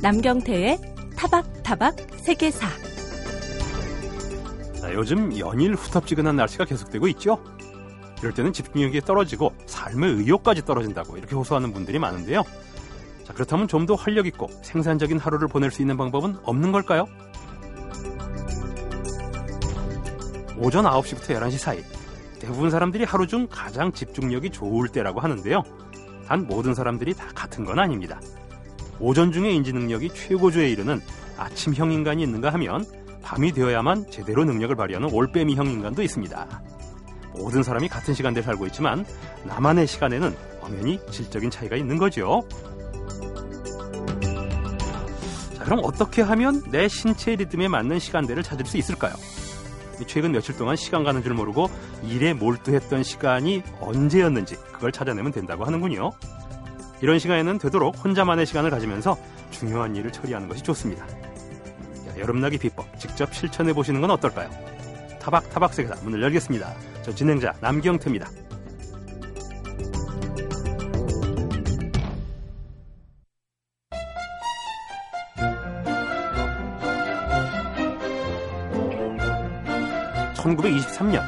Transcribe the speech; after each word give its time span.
남경태의 0.00 0.78
타박타박 1.16 1.96
세계사. 2.18 2.68
자, 4.80 4.94
요즘 4.94 5.36
연일 5.38 5.74
후텁지근한 5.74 6.36
날씨가 6.36 6.64
계속되고 6.66 7.08
있죠. 7.08 7.42
이럴 8.20 8.32
때는 8.32 8.52
집중력이 8.52 9.00
떨어지고 9.00 9.52
삶의 9.66 10.14
의욕까지 10.14 10.64
떨어진다고 10.64 11.16
이렇게 11.16 11.34
호소하는 11.34 11.72
분들이 11.72 11.98
많은데요. 11.98 12.44
자, 13.24 13.32
그렇다면 13.32 13.66
좀 13.68 13.86
더 13.86 13.94
활력 13.94 14.26
있고 14.26 14.48
생산적인 14.62 15.18
하루를 15.18 15.48
보낼 15.48 15.70
수 15.70 15.82
있는 15.82 15.96
방법은 15.96 16.36
없는 16.44 16.72
걸까요? 16.72 17.06
오전 20.58 20.84
9시부터 20.84 21.36
11시 21.36 21.58
사이 21.58 21.82
대부분 22.40 22.70
사람들이 22.70 23.04
하루 23.04 23.26
중 23.26 23.46
가장 23.50 23.92
집중력이 23.92 24.50
좋을 24.50 24.88
때라고 24.88 25.20
하는데요. 25.20 25.62
단 26.26 26.46
모든 26.46 26.74
사람들이 26.74 27.14
다 27.14 27.26
같은 27.34 27.64
건 27.64 27.78
아닙니다. 27.78 28.20
오전 29.00 29.32
중에 29.32 29.50
인지 29.50 29.72
능력이 29.72 30.10
최고조에 30.10 30.70
이르는 30.70 31.00
아침형 31.36 31.92
인간이 31.92 32.22
있는가 32.22 32.52
하면 32.54 32.84
밤이 33.22 33.52
되어야만 33.52 34.10
제대로 34.10 34.44
능력을 34.44 34.74
발휘하는 34.74 35.10
올빼미형 35.12 35.66
인간도 35.68 36.02
있습니다. 36.02 36.62
모든 37.34 37.62
사람이 37.62 37.88
같은 37.88 38.14
시간대에 38.14 38.42
살고 38.42 38.66
있지만 38.66 39.04
나만의 39.44 39.86
시간에는 39.86 40.34
엄연히 40.60 40.98
질적인 41.10 41.50
차이가 41.50 41.76
있는 41.76 41.98
거죠. 41.98 42.46
자, 45.54 45.64
그럼 45.64 45.80
어떻게 45.82 46.22
하면 46.22 46.62
내 46.70 46.88
신체 46.88 47.36
리듬에 47.36 47.68
맞는 47.68 47.98
시간대를 47.98 48.42
찾을 48.42 48.66
수 48.66 48.76
있을까요? 48.76 49.14
최근 50.06 50.32
며칠 50.32 50.56
동안 50.56 50.76
시간 50.76 51.02
가는 51.04 51.22
줄 51.22 51.34
모르고 51.34 51.68
일에 52.04 52.32
몰두했던 52.32 53.02
시간이 53.02 53.62
언제였는지 53.80 54.56
그걸 54.72 54.92
찾아내면 54.92 55.32
된다고 55.32 55.64
하는군요. 55.64 56.12
이런 57.00 57.18
시간에는 57.18 57.58
되도록 57.58 58.04
혼자만의 58.04 58.46
시간을 58.46 58.70
가지면서 58.70 59.16
중요한 59.50 59.94
일을 59.94 60.10
처리하는 60.12 60.48
것이 60.48 60.62
좋습니다. 60.62 61.06
자, 61.06 62.18
여름나기 62.18 62.58
비법 62.58 62.98
직접 62.98 63.32
실천해 63.32 63.72
보시는 63.72 64.00
건 64.00 64.10
어떨까요? 64.10 64.50
타박 65.20 65.48
타박 65.50 65.74
세계사 65.74 66.02
문을 66.02 66.22
열겠습니다. 66.22 66.74
저 67.02 67.14
진행자 67.14 67.54
남경태입니다. 67.60 68.28
(1923년) 80.34 81.22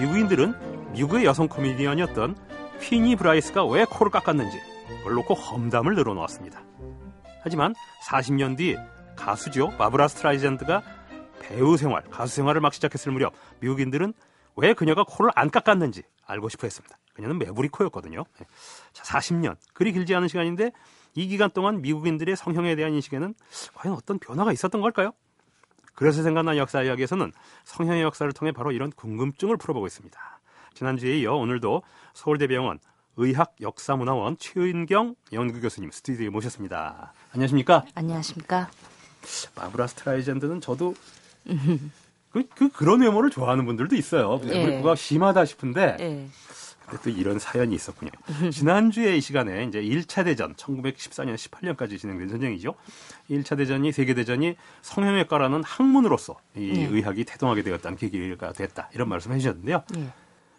미국인들은 0.00 0.92
미국의 0.92 1.24
여성 1.24 1.48
코미디언이었던 1.48 2.36
패니 2.80 3.16
브라이스가 3.16 3.64
왜 3.66 3.84
코를 3.84 4.10
깎았는지 4.10 4.58
그걸 4.98 5.14
놓고 5.14 5.34
험담을 5.34 5.94
늘어놓았습니다. 5.94 6.62
하지만 7.42 7.74
40년 8.06 8.56
뒤 8.56 8.76
가수죠 9.16 9.70
바브라 9.76 10.08
스트라이젠드가 10.08 10.82
배우 11.40 11.76
생활, 11.76 12.02
가수 12.04 12.36
생활을 12.36 12.60
막 12.60 12.74
시작했을 12.74 13.12
무렵 13.12 13.32
미국인들은 13.60 14.12
왜 14.56 14.74
그녀가 14.74 15.04
코를 15.04 15.30
안 15.34 15.50
깎았는지 15.50 16.02
알고 16.26 16.48
싶어 16.48 16.66
했습니다. 16.66 16.98
그녀는 17.14 17.38
매부리 17.38 17.68
코였거든요. 17.68 18.24
네. 18.38 18.46
자, 18.92 19.18
40년. 19.18 19.56
그리 19.72 19.92
길지 19.92 20.14
않은 20.14 20.28
시간인데 20.28 20.72
이 21.14 21.26
기간 21.26 21.50
동안 21.50 21.80
미국인들의 21.80 22.36
성형에 22.36 22.76
대한 22.76 22.92
인식에는 22.92 23.34
과연 23.74 23.96
어떤 23.96 24.18
변화가 24.18 24.52
있었던 24.52 24.80
걸까요? 24.80 25.12
그래서 25.94 26.22
생각난 26.22 26.56
역사 26.56 26.82
이야기에서는 26.82 27.32
성형의 27.64 28.02
역사를 28.02 28.30
통해 28.32 28.52
바로 28.52 28.70
이런 28.70 28.90
궁금증을 28.90 29.56
풀어보고 29.56 29.86
있습니다. 29.86 30.40
지난주에 30.74 31.18
이어 31.18 31.34
오늘도 31.34 31.82
서울대병원 32.14 32.78
의학 33.18 33.56
역사문화원 33.60 34.36
최은경 34.38 35.16
연구교수님 35.32 35.90
스튜디오에 35.90 36.30
모셨습니다. 36.30 37.12
안녕하십니까? 37.32 37.84
안녕하십니까? 37.94 38.70
바브라 39.56 39.88
스트라이젠드는 39.88 40.60
저도 40.60 40.94
그, 42.30 42.46
그 42.54 42.68
그런 42.68 43.00
외모를 43.02 43.30
좋아하는 43.30 43.66
분들도 43.66 43.96
있어요. 43.96 44.40
외모가 44.44 44.92
예. 44.92 44.94
심하다 44.94 45.44
싶은데 45.46 45.96
예. 45.98 46.28
근데 46.86 47.02
또 47.02 47.10
이런 47.10 47.40
사연이 47.40 47.74
있었군요. 47.74 48.12
지난주에 48.52 49.16
이 49.16 49.20
시간에 49.20 49.64
이제 49.64 49.82
1차 49.82 50.24
대전 50.24 50.54
1914년 50.54 51.34
18년까지 51.34 51.98
진행된 51.98 52.28
전쟁이죠. 52.28 52.76
1차 53.30 53.56
대전이 53.56 53.90
세계 53.90 54.14
대전이 54.14 54.54
성형외과라는 54.82 55.64
학문으로서 55.64 56.36
이 56.56 56.70
예. 56.70 56.84
의학이 56.84 57.24
태동하게 57.24 57.64
되었다는 57.64 57.98
계기가 57.98 58.52
됐다. 58.52 58.90
이런 58.94 59.08
말씀을 59.08 59.34
해 59.34 59.40
주셨는데요. 59.40 59.82
예. 59.96 60.08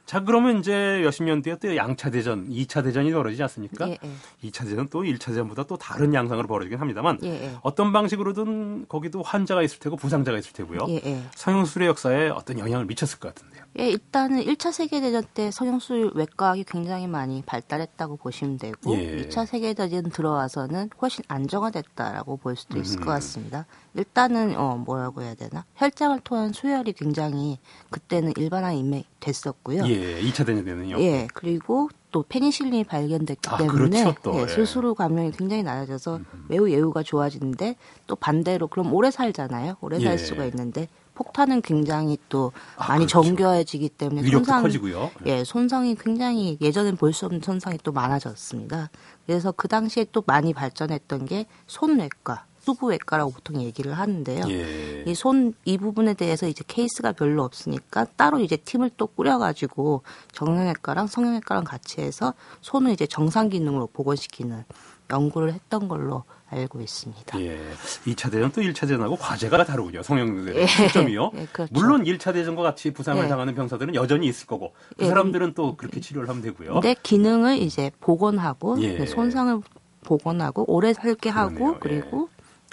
자, 0.09 0.21
그러면 0.21 0.57
이제 0.57 1.01
몇십 1.03 1.23
년 1.23 1.43
뒤에 1.43 1.57
또 1.57 1.75
양차 1.75 2.09
대전, 2.09 2.47
이차 2.49 2.81
대전이 2.81 3.11
벌어지지 3.11 3.43
않습니까? 3.43 3.87
예, 3.89 3.91
예. 4.03 4.49
2차 4.49 4.65
대전 4.65 4.89
또 4.89 5.03
1차 5.03 5.27
대전보다 5.27 5.65
또 5.65 5.77
다른 5.77 6.15
양상으로 6.15 6.47
벌어지긴 6.47 6.79
합니다만 6.79 7.19
예, 7.21 7.29
예, 7.29 7.51
어떤 7.61 7.93
방식으로든 7.93 8.87
거기도 8.87 9.21
환자가 9.21 9.61
있을 9.61 9.77
테고 9.77 9.97
부상자가 9.97 10.39
있을 10.39 10.53
테고요. 10.53 10.79
예, 10.87 10.95
예. 11.05 11.21
성형술의 11.35 11.89
역사에 11.89 12.29
어떤 12.29 12.57
영향을 12.57 12.87
미쳤을 12.87 13.19
것 13.19 13.35
같은데요. 13.35 13.63
예, 13.77 13.87
일단은 13.87 14.43
1차 14.43 14.71
세계 14.71 14.99
대전 14.99 15.23
때 15.35 15.51
성형술 15.51 16.13
외과학이 16.15 16.63
굉장히 16.63 17.05
많이 17.05 17.43
발달했다고 17.45 18.17
보시면 18.17 18.57
되고 18.57 18.97
예. 18.97 19.27
2차 19.27 19.45
세계 19.45 19.75
대전 19.75 20.09
들어와서는 20.09 20.89
훨씬 20.99 21.23
안정화됐다라고 21.27 22.37
볼 22.37 22.55
수도 22.55 22.79
있을 22.79 22.99
음. 22.99 23.05
것 23.05 23.11
같습니다. 23.11 23.67
일단은 23.93 24.57
어 24.57 24.75
뭐라고 24.75 25.21
해야 25.21 25.35
되나 25.35 25.65
혈장을 25.75 26.19
통한 26.21 26.51
수혈이 26.51 26.93
굉장히 26.93 27.59
그때는 27.91 28.33
일반화 28.37 28.71
임이 28.71 29.05
됐었고요. 29.19 29.83
예, 29.99 30.21
2차 30.21 30.45
대전 30.45 30.65
때는요. 30.65 30.99
예, 30.99 31.27
그리고 31.33 31.89
또 32.11 32.23
페니실린이 32.27 32.83
발견됐기 32.85 33.49
아, 33.49 33.57
때문에 33.57 34.13
그렇죠, 34.15 34.39
예, 34.41 34.47
스스로 34.47 34.95
감염이 34.95 35.31
굉장히 35.31 35.61
낮아져서 35.63 36.17
음. 36.17 36.45
매우 36.47 36.69
예후가 36.69 37.03
좋아지는데 37.03 37.75
또 38.07 38.15
반대로 38.15 38.67
그럼 38.67 38.93
오래 38.93 39.11
살잖아요. 39.11 39.75
오래 39.81 39.99
살 39.99 40.13
예. 40.13 40.17
수가 40.17 40.45
있는데 40.45 40.87
폭탄은 41.13 41.61
굉장히 41.61 42.17
또 42.29 42.51
아, 42.77 42.87
많이 42.87 43.05
그렇죠. 43.05 43.21
정교해지기 43.23 43.89
때문에 43.89 44.27
손상 44.29 44.63
커지고요. 44.63 45.11
예, 45.25 45.43
손상이 45.43 45.95
굉장히 45.95 46.57
예전엔 46.61 46.95
볼 46.95 47.13
수 47.13 47.25
없는 47.25 47.41
손상이 47.41 47.77
또 47.83 47.91
많아졌습니다. 47.91 48.89
그래서 49.25 49.51
그 49.51 49.67
당시에 49.67 50.05
또 50.11 50.23
많이 50.25 50.53
발전했던 50.53 51.25
게 51.25 51.45
손외과, 51.67 52.45
수부외과라고 52.69 53.31
보통 53.31 53.61
얘기를 53.61 53.93
하는데요. 53.93 54.45
예. 54.49 55.03
이손 55.07 55.53
이 55.65 55.77
부분에 55.77 56.13
대해서 56.13 56.47
이제 56.47 56.63
케이스가 56.67 57.13
별로 57.13 57.43
없으니까 57.43 58.05
따로 58.15 58.39
이제 58.39 58.57
팀을 58.57 58.91
또 58.97 59.07
꾸려가지고 59.07 60.03
정형외과랑 60.31 61.07
성형외과랑 61.07 61.63
같이 61.63 62.01
해서 62.01 62.33
손을 62.61 62.91
이제 62.91 63.07
정상 63.07 63.49
기능으로 63.49 63.87
복원시키는 63.87 64.63
연구를 65.11 65.53
했던 65.53 65.87
걸로 65.87 66.23
알고 66.51 66.81
있습니다. 66.81 67.39
예. 67.41 67.59
2차 68.05 68.31
대전 68.31 68.51
또 68.51 68.61
1차 68.61 68.81
대전하고 68.81 69.15
과제가 69.15 69.63
다르군요. 69.65 70.03
성형의 70.03 70.55
예. 70.55 70.65
초점이요. 70.65 71.31
예, 71.35 71.47
그렇죠. 71.51 71.73
물론 71.73 72.03
1차 72.03 72.33
대전과 72.33 72.61
같이 72.61 72.91
부상을 72.91 73.23
예. 73.23 73.27
당하는 73.27 73.55
병사들은 73.55 73.95
여전히 73.95 74.27
있을 74.27 74.45
거고 74.47 74.73
그 74.97 75.05
예. 75.05 75.09
사람들은 75.09 75.53
또 75.53 75.75
그렇게 75.75 75.99
치료를 75.99 76.29
하면 76.29 76.41
되고요. 76.43 76.81
내 76.81 76.95
기능을 77.01 77.57
이제 77.57 77.91
복원하고 77.99 78.81
예. 78.81 79.05
손상을 79.05 79.61
복원하고 80.03 80.65
오래 80.67 80.93
살게 80.93 81.29
하고 81.29 81.79
그러네요. 81.79 81.79
그리고 81.79 82.29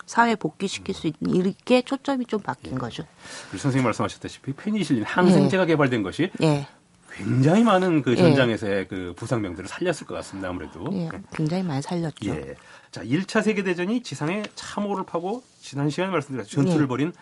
사회 0.07 0.37
복귀시킬 0.37 0.95
수 0.95 1.09
있는 1.09 1.35
이렇게 1.35 1.83
초점이 1.83 2.27
좀 2.27 2.41
바뀐 2.41 2.75
예. 2.75 2.79
거죠. 2.79 3.05
우리 3.53 3.59
선생님 3.59 3.85
말씀하셨다시피 3.85 4.53
페니실린 4.53 5.03
항생제가 5.05 5.65
예. 5.65 5.67
개발된 5.67 6.03
것이 6.03 6.31
예. 6.43 6.67
굉장히 7.13 7.65
많은 7.65 8.03
그 8.03 8.13
예. 8.13 8.17
전장에서의 8.17 8.89
그 8.89 9.15
부상병들을 9.17 9.69
살렸을 9.69 10.07
것 10.07 10.15
같습니다. 10.15 10.49
아무래도. 10.49 10.89
예. 10.93 11.09
굉장히 11.35 11.63
많이 11.65 11.83
살렸죠. 11.83 12.31
예. 12.31 12.55
자, 12.93 13.03
1차 13.03 13.43
세계 13.43 13.65
대전이 13.65 14.03
지상에 14.03 14.45
참호를 14.55 15.05
파고 15.05 15.43
지난 15.61 15.91
시간에 15.91 16.13
말씀드렸죠. 16.13 16.51
전투를 16.51 16.83
예. 16.83 16.87
벌인 16.89 17.13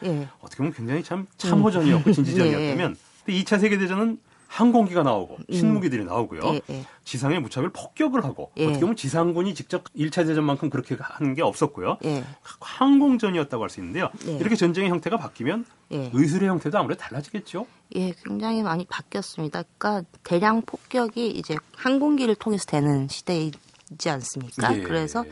어떻게 0.41 0.59
보면 0.59 0.72
굉장히 0.75 1.03
참 1.03 1.27
참호전이었고 1.39 2.11
음. 2.11 2.12
진지전이었다면 2.12 2.97
근데 3.25 3.41
2차 3.41 3.59
세계 3.59 3.78
대전은 3.78 4.19
항공기가 4.54 5.03
나오고 5.03 5.38
음. 5.50 5.53
신무기들이 5.53 6.04
나오고요. 6.04 6.41
예, 6.44 6.60
예. 6.70 6.84
지상에 7.04 7.41
무차별 7.41 7.70
폭격을 7.70 8.22
하고 8.24 8.53
예. 8.56 8.66
어떻게 8.66 8.80
보면 8.80 8.95
지상군이 8.95 9.53
직접 9.54 9.83
1차 9.95 10.27
대전만큼 10.27 10.71
그렇게 10.71 10.97
하는 11.01 11.34
게 11.34 11.42
없었고요. 11.42 11.98
예. 12.04 12.22
항공전이었다고 12.60 13.65
할 13.65 13.68
수 13.71 13.80
있는데요. 13.80 14.10
예. 14.28 14.36
이렇게 14.36 14.54
전쟁의 14.54 14.91
형태가 14.91 15.16
바뀌면 15.16 15.65
예. 15.91 16.10
의술의 16.12 16.48
형태도 16.48 16.78
아무래도 16.78 17.01
달라지겠죠. 17.01 17.66
예, 17.97 18.12
굉장히 18.24 18.62
많이 18.62 18.84
바뀌었습니다. 18.84 19.65
그러니까 19.77 20.09
대량 20.22 20.62
폭격이 20.62 21.27
이제 21.30 21.57
항공기를 21.77 22.36
통해서 22.36 22.65
되는 22.66 23.09
시대이지 23.09 24.09
않습니까? 24.09 24.72
그래서 24.84 25.24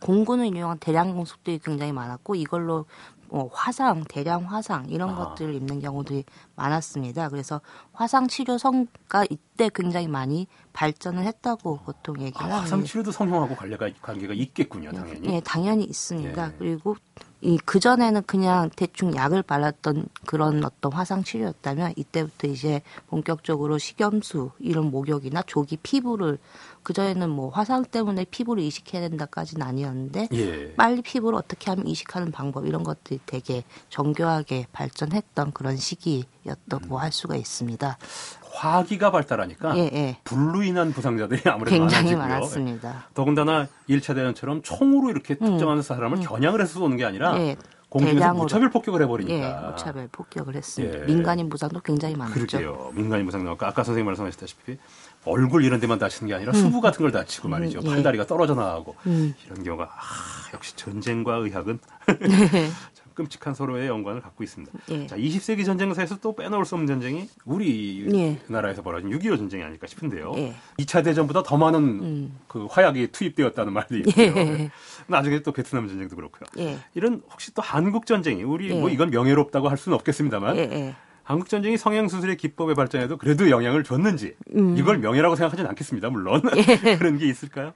공군을 0.00 0.54
이용한 0.56 0.78
대량 0.78 1.14
공속들이 1.14 1.58
굉장히 1.58 1.90
많았고 1.92 2.36
이걸로 2.36 2.86
뭐 3.30 3.50
화상, 3.52 4.04
대량 4.04 4.44
화상 4.44 4.88
이런 4.88 5.10
아. 5.10 5.14
것들을 5.16 5.54
입는 5.54 5.80
경우들이 5.80 6.24
많았습니다. 6.56 7.28
그래서 7.28 7.60
화상 7.92 8.28
치료 8.28 8.58
성과 8.58 9.24
이때 9.30 9.70
굉장히 9.74 10.08
많이 10.08 10.46
발전을 10.72 11.24
했다고 11.24 11.80
보통 11.84 12.20
얘기를 12.20 12.46
아, 12.46 12.62
화상 12.62 12.84
치료도 12.84 13.12
성형하고 13.12 13.56
관계가 13.56 13.90
관계가 14.00 14.34
있겠군요, 14.34 14.92
당연히. 14.92 15.20
네, 15.28 15.40
당연히 15.44 15.84
있습니다. 15.84 16.46
예. 16.46 16.54
그리고 16.58 16.96
이 17.40 17.56
그전에는 17.58 18.22
그냥 18.26 18.68
대충 18.74 19.14
약을 19.14 19.42
발랐던 19.42 20.06
그런 20.26 20.64
어떤 20.64 20.92
화상 20.92 21.22
치료였다면 21.22 21.94
이때부터 21.96 22.48
이제 22.48 22.82
본격적으로 23.06 23.78
식염수 23.78 24.50
이런 24.58 24.90
목욕이나 24.90 25.42
조기 25.46 25.76
피부를 25.76 26.38
그전에는 26.82 27.30
뭐 27.30 27.50
화상 27.50 27.84
때문에 27.84 28.24
피부를 28.24 28.62
이식해야 28.64 29.08
된다까지는 29.08 29.64
아니었는데 29.64 30.28
예. 30.32 30.74
빨리 30.74 31.02
피부를 31.02 31.38
어떻게 31.38 31.70
하면 31.70 31.86
이식하는 31.86 32.32
방법 32.32 32.66
이런 32.66 32.82
것들이 32.82 33.20
되게 33.24 33.62
정교하게 33.88 34.66
발전했던 34.72 35.52
그런 35.52 35.76
시기였다고 35.76 36.96
음. 36.96 37.00
할 37.00 37.12
수가 37.12 37.36
있습니다. 37.36 37.98
화기가 38.58 39.10
발달하니까 39.12 39.76
예, 39.78 39.90
예. 39.92 40.16
불로 40.24 40.62
인한 40.62 40.92
부상자들이 40.92 41.42
아무래도 41.46 41.76
굉장히 41.76 42.16
많아지고요. 42.16 42.34
많았습니다. 42.34 43.06
더군다나 43.14 43.68
1차 43.88 44.14
대전처럼 44.14 44.62
총으로 44.62 45.10
이렇게 45.10 45.36
음. 45.40 45.46
특정한 45.46 45.80
사람을 45.82 46.18
음. 46.18 46.22
겨냥을 46.22 46.60
해서 46.60 46.80
쏘는 46.80 46.96
게 46.96 47.04
아니라 47.04 47.38
예. 47.38 47.56
공중에서 47.88 48.34
무차별 48.34 48.70
폭격을 48.70 49.00
해버리니까. 49.02 49.34
예, 49.64 49.66
무차별 49.70 50.08
폭격을 50.12 50.56
했습니다. 50.56 51.00
예. 51.00 51.04
민간인 51.04 51.48
부상도 51.48 51.80
굉장히 51.80 52.16
많았죠. 52.16 52.34
그러게요. 52.34 52.90
민간인 52.94 53.24
부상 53.24 53.44
나왔고 53.44 53.64
아까 53.64 53.82
선생님 53.82 54.04
말씀하셨다시피 54.06 54.76
얼굴 55.24 55.64
이런 55.64 55.80
데만 55.80 55.98
다치는 55.98 56.28
게 56.28 56.34
아니라 56.34 56.52
음. 56.52 56.54
수부 56.54 56.80
같은 56.80 56.98
걸 57.02 57.12
다치고 57.12 57.48
말이죠. 57.48 57.78
음, 57.80 57.86
예. 57.86 57.88
팔다리가 57.94 58.26
떨어져 58.26 58.54
나가고 58.54 58.96
음. 59.06 59.34
이런 59.46 59.62
경우가 59.62 59.84
아, 59.84 60.50
역시 60.52 60.76
전쟁과 60.76 61.36
의학은 61.36 61.78
네. 62.20 62.68
끔찍한 63.18 63.54
서로의 63.54 63.88
연관을 63.88 64.20
갖고 64.20 64.44
있습니다. 64.44 64.72
예. 64.90 65.06
자, 65.08 65.16
20세기 65.16 65.64
전쟁사에서 65.64 66.18
또 66.20 66.36
빼놓을 66.36 66.64
수 66.64 66.76
없는 66.76 66.86
전쟁이 66.86 67.28
우리 67.44 68.06
예. 68.14 68.38
나라에서 68.46 68.82
벌어진 68.82 69.10
6.25 69.10 69.36
전쟁이 69.36 69.64
아닐까 69.64 69.88
싶은데요. 69.88 70.32
예. 70.36 70.54
2차 70.78 71.02
대전보다 71.02 71.42
더 71.42 71.56
많은 71.56 71.80
음. 71.80 72.38
그 72.46 72.66
화약이 72.70 73.08
투입되었다는 73.08 73.72
말도 73.72 73.96
있고요. 73.96 74.26
예. 74.36 74.70
나중에 75.08 75.40
또 75.40 75.50
베트남 75.50 75.88
전쟁도 75.88 76.14
그렇고요. 76.14 76.46
예. 76.58 76.78
이런 76.94 77.22
혹시 77.32 77.52
또 77.54 77.60
한국 77.60 78.06
전쟁이 78.06 78.44
우리 78.44 78.72
뭐 78.72 78.88
예. 78.88 78.94
이건 78.94 79.10
명예롭다고 79.10 79.68
할 79.68 79.76
수는 79.76 79.96
없겠습니다만 79.96 80.94
한국 81.28 81.50
전쟁이 81.50 81.76
성형 81.76 82.08
수술의 82.08 82.38
기법의 82.38 82.74
발전에도 82.74 83.18
그래도 83.18 83.50
영향을 83.50 83.84
줬는지 83.84 84.34
음. 84.56 84.78
이걸 84.78 84.96
명예라고 84.96 85.36
생각하지는 85.36 85.68
않겠습니다. 85.68 86.08
물론 86.08 86.40
예. 86.56 86.96
그런 86.96 87.18
게 87.18 87.28
있을까요? 87.28 87.74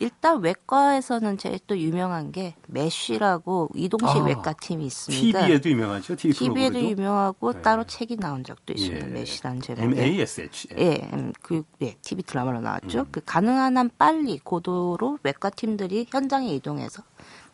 일단 0.00 0.42
외과에서는 0.42 1.38
제일 1.38 1.58
또 1.66 1.78
유명한 1.78 2.30
게 2.30 2.56
메쉬라고 2.66 3.70
이동식 3.74 4.18
아, 4.18 4.24
외과 4.24 4.52
팀이 4.52 4.84
있습니다. 4.84 5.46
TV에도 5.46 5.70
유명하죠. 5.70 6.14
TV 6.14 6.34
TV에도 6.34 6.78
유명하고 6.78 7.54
네. 7.54 7.62
따로 7.62 7.84
책이 7.84 8.18
나온 8.18 8.44
적도 8.44 8.74
있습니다. 8.74 9.06
예. 9.06 9.10
메쉬라는 9.10 9.62
제목. 9.62 9.82
M 9.82 9.94
A 9.98 10.20
S 10.20 10.42
H. 10.42 10.68
예, 10.76 11.08
음, 11.14 11.32
그 11.40 11.62
예, 11.80 11.96
TV 12.02 12.22
드라마로 12.24 12.60
나왔죠. 12.60 12.98
음. 12.98 13.06
그 13.10 13.22
가능한 13.24 13.78
한 13.78 13.90
빨리 13.96 14.38
고도로 14.38 15.20
외과 15.22 15.48
팀들이 15.48 16.06
현장에 16.10 16.54
이동해서 16.54 17.02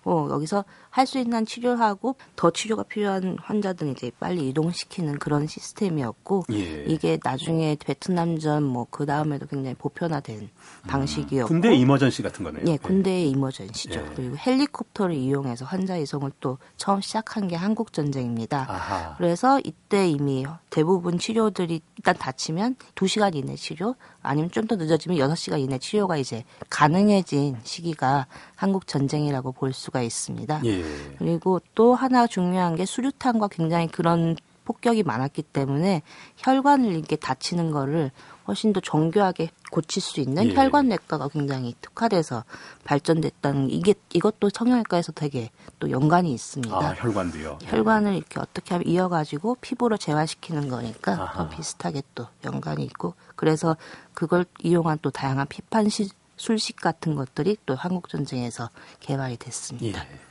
어, 0.06 0.28
여기서 0.30 0.64
할 0.96 1.06
수 1.06 1.18
있는 1.18 1.46
치료하고 1.46 2.16
더 2.34 2.50
치료가 2.50 2.82
필요한 2.82 3.36
환자들 3.40 3.88
이제 3.88 4.10
빨리 4.18 4.48
이동시키는 4.48 5.18
그런 5.18 5.46
시스템이었고 5.46 6.44
예. 6.52 6.84
이게 6.86 7.18
나중에 7.22 7.76
베트남전 7.84 8.62
뭐 8.64 8.86
그 8.90 9.04
다음에도 9.04 9.46
굉장히 9.46 9.74
보편화된 9.74 10.38
음. 10.40 10.48
방식이었고 10.88 11.48
군대 11.48 11.74
이머전시 11.74 12.22
같은 12.22 12.44
거네요. 12.44 12.64
예, 12.66 12.76
군대 12.78 13.22
이머전시죠. 13.24 14.00
예. 14.00 14.04
그리고 14.14 14.36
헬리콥터를 14.38 15.14
이용해서 15.14 15.64
환자 15.64 15.96
이송을 15.96 16.32
또 16.40 16.58
처음 16.76 17.00
시작한 17.00 17.46
게 17.48 17.56
한국 17.56 17.92
전쟁입니다. 17.92 18.66
아하. 18.68 19.14
그래서 19.18 19.60
이때 19.64 20.08
이미 20.08 20.46
대부분 20.70 21.18
치료들이 21.18 21.80
일단 21.96 22.16
다치면 22.16 22.76
2시간 22.94 23.34
이내 23.34 23.54
치료 23.56 23.94
아니면 24.22 24.50
좀 24.50 24.66
더 24.66 24.74
늦어지면 24.76 25.18
6시간 25.18 25.60
이내 25.60 25.78
치료가 25.78 26.16
이제 26.16 26.42
가능해진 26.70 27.56
시기가 27.62 28.26
한국 28.56 28.86
전쟁이라고 28.88 29.52
볼 29.52 29.72
수가 29.72 30.02
있습니다. 30.02 30.62
예. 30.64 30.84
그리고 31.18 31.60
또 31.74 31.94
하나 31.94 32.26
중요한 32.26 32.76
게 32.76 32.84
수류탄과 32.84 33.48
굉장히 33.48 33.88
그런 33.88 34.36
폭격이 34.66 35.04
많았기 35.04 35.42
때문에 35.42 36.02
혈관을 36.36 36.92
이렇게 36.92 37.16
다치는 37.16 37.70
거를 37.70 38.10
훨씬 38.46 38.72
더 38.72 38.80
정교하게 38.80 39.50
고칠 39.70 40.02
수 40.02 40.20
있는 40.20 40.50
예. 40.50 40.54
혈관내과가 40.54 41.28
굉장히 41.28 41.74
특화돼서 41.80 42.44
발전됐다는 42.84 43.70
이게 43.70 43.94
이것도 44.12 44.50
성형외과에서 44.52 45.12
되게 45.12 45.50
또 45.78 45.90
연관이 45.90 46.32
있습니다. 46.32 46.76
아, 46.76 46.94
혈관도요. 46.94 47.58
혈관을 47.62 48.14
이렇게 48.14 48.38
어떻게 48.38 48.74
하면 48.74 48.86
이어가지고 48.86 49.56
피부로 49.60 49.96
재활시키는 49.96 50.68
거니까 50.68 51.12
아하. 51.12 51.32
더 51.32 51.48
비슷하게 51.48 52.02
또 52.14 52.26
연관이 52.44 52.84
있고 52.84 53.14
그래서 53.34 53.76
그걸 54.14 54.44
이용한 54.62 54.98
또 55.02 55.10
다양한 55.10 55.46
피판 55.48 55.88
시, 55.88 56.08
술식 56.36 56.76
같은 56.76 57.14
것들이 57.14 57.56
또 57.66 57.74
한국 57.74 58.08
전쟁에서 58.08 58.70
개발이 59.00 59.38
됐습니다. 59.38 60.04
예. 60.04 60.25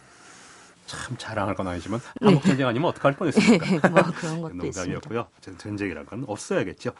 참 0.85 1.17
자랑할 1.17 1.55
건 1.55 1.67
아니지만 1.67 1.99
한국 2.21 2.43
전쟁 2.43 2.67
아니면 2.67 2.89
어떡할 2.89 3.15
뻔했습니까? 3.15 3.89
뭐 3.89 4.03
그런 4.15 4.41
것도 4.41 4.53
농담이었고요. 4.55 5.27
전쟁이란 5.57 6.05
건 6.05 6.25
없어야겠죠. 6.27 6.91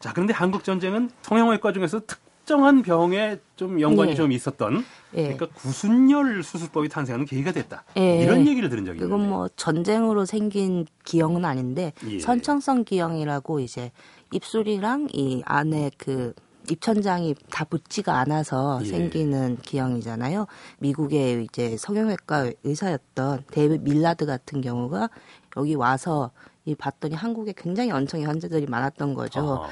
자 0.00 0.12
그런데 0.12 0.32
한국 0.32 0.64
전쟁은 0.64 1.10
성형외과 1.22 1.72
중에서 1.72 2.00
특정한 2.06 2.82
병에 2.82 3.38
좀 3.56 3.80
연관이 3.80 4.10
네. 4.10 4.16
좀 4.16 4.32
있었던 4.32 4.84
네. 5.12 5.34
그러니까 5.34 5.46
구순열 5.54 6.42
수술법이 6.42 6.88
탄생하는 6.88 7.26
계기가 7.26 7.52
됐다. 7.52 7.84
네. 7.94 8.22
이런 8.22 8.46
얘기를 8.46 8.68
들은 8.68 8.84
적이 8.84 8.98
있는데. 8.98 9.12
그건 9.12 9.28
뭐 9.28 9.48
전쟁으로 9.56 10.24
생긴 10.24 10.86
기형은 11.04 11.44
아닌데 11.44 11.92
예. 12.08 12.18
선천성 12.18 12.84
기형이라고 12.84 13.60
이제 13.60 13.92
입술이랑 14.32 15.08
이 15.12 15.42
안에 15.44 15.90
그 15.96 16.34
입천장이 16.70 17.34
다 17.50 17.64
붙지가 17.64 18.18
않아서 18.18 18.80
예. 18.82 18.86
생기는 18.86 19.58
기형이잖아요. 19.62 20.46
미국의 20.78 21.44
이제 21.44 21.76
성형외과 21.76 22.52
의사였던 22.62 23.44
데이비 23.50 23.78
밀라드 23.78 24.26
같은 24.26 24.60
경우가 24.60 25.10
여기 25.56 25.74
와서 25.74 26.30
이 26.64 26.74
봤더니 26.74 27.14
한국에 27.14 27.52
굉장히 27.56 27.90
언청이 27.90 28.24
환자들이 28.24 28.66
많았던 28.66 29.14
거죠. 29.14 29.64
아. 29.64 29.68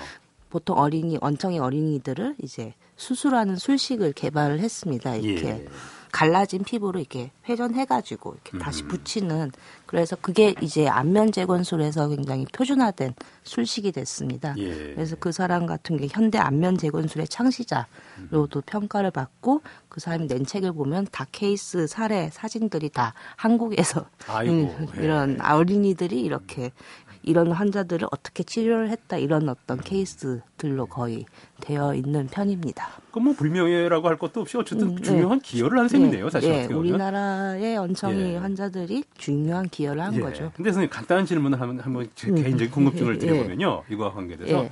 보통 0.50 0.78
어린이 0.78 1.16
언청이 1.20 1.58
어린이들을 1.58 2.36
이제 2.42 2.74
수술하는 2.96 3.56
술식을 3.56 4.12
개발을 4.12 4.60
했습니다. 4.60 5.16
이렇게. 5.16 5.48
예. 5.48 5.66
갈라진 6.12 6.62
피부를 6.62 7.00
이렇게 7.00 7.30
회전해가지고 7.48 8.34
이렇게 8.34 8.58
다시 8.58 8.82
음. 8.82 8.88
붙이는 8.88 9.50
그래서 9.86 10.14
그게 10.14 10.54
이제 10.60 10.86
안면 10.86 11.32
재건술에서 11.32 12.08
굉장히 12.08 12.44
표준화된 12.52 13.14
술식이 13.44 13.92
됐습니다. 13.92 14.54
예. 14.58 14.94
그래서 14.94 15.16
그 15.18 15.32
사람 15.32 15.66
같은 15.66 15.96
게 15.96 16.06
현대 16.10 16.38
안면 16.38 16.76
재건술의 16.76 17.28
창시자로도 17.28 18.58
음. 18.58 18.62
평가를 18.66 19.10
받고 19.10 19.62
그 19.88 20.00
사람이 20.00 20.28
낸 20.28 20.44
책을 20.44 20.72
보면 20.72 21.08
다 21.10 21.26
케이스 21.32 21.86
사례 21.86 22.28
사진들이 22.30 22.90
다 22.90 23.14
한국에서 23.36 24.06
아이고, 24.28 24.70
이런 24.96 25.38
예. 25.38 25.42
어린이들이 25.42 26.20
이렇게 26.20 26.72
이런 27.22 27.52
환자들을 27.52 28.08
어떻게 28.10 28.42
치료를 28.42 28.90
했다 28.90 29.16
이런 29.16 29.48
어떤 29.48 29.78
케이스들로 29.80 30.86
거의 30.86 31.24
되어 31.60 31.94
있는 31.94 32.26
편입니다. 32.26 32.88
그뭐 33.12 33.34
불명예라고 33.34 34.08
할 34.08 34.18
것도 34.18 34.40
없이 34.40 34.56
어쨌든 34.56 34.88
음, 34.88 34.96
네. 34.96 35.02
중요한 35.02 35.40
기여를 35.40 35.78
한 35.78 35.88
셈이네요, 35.88 36.30
사실 36.30 36.50
네, 36.50 36.74
우리나라의 36.74 37.76
언청이 37.76 38.34
예. 38.34 38.36
환자들이 38.36 39.04
중요한 39.16 39.68
기여를 39.68 40.02
한 40.02 40.14
예. 40.14 40.20
거죠. 40.20 40.50
근데 40.56 40.70
선생님 40.70 40.90
간단한 40.90 41.26
질문을 41.26 41.60
한번 41.60 41.80
한번 41.80 42.08
제 42.14 42.28
음. 42.28 42.34
개인적인 42.34 42.70
궁금증을 42.70 43.14
예. 43.16 43.18
드려보면요, 43.18 43.84
이거와 43.90 44.12
관계돼서. 44.12 44.68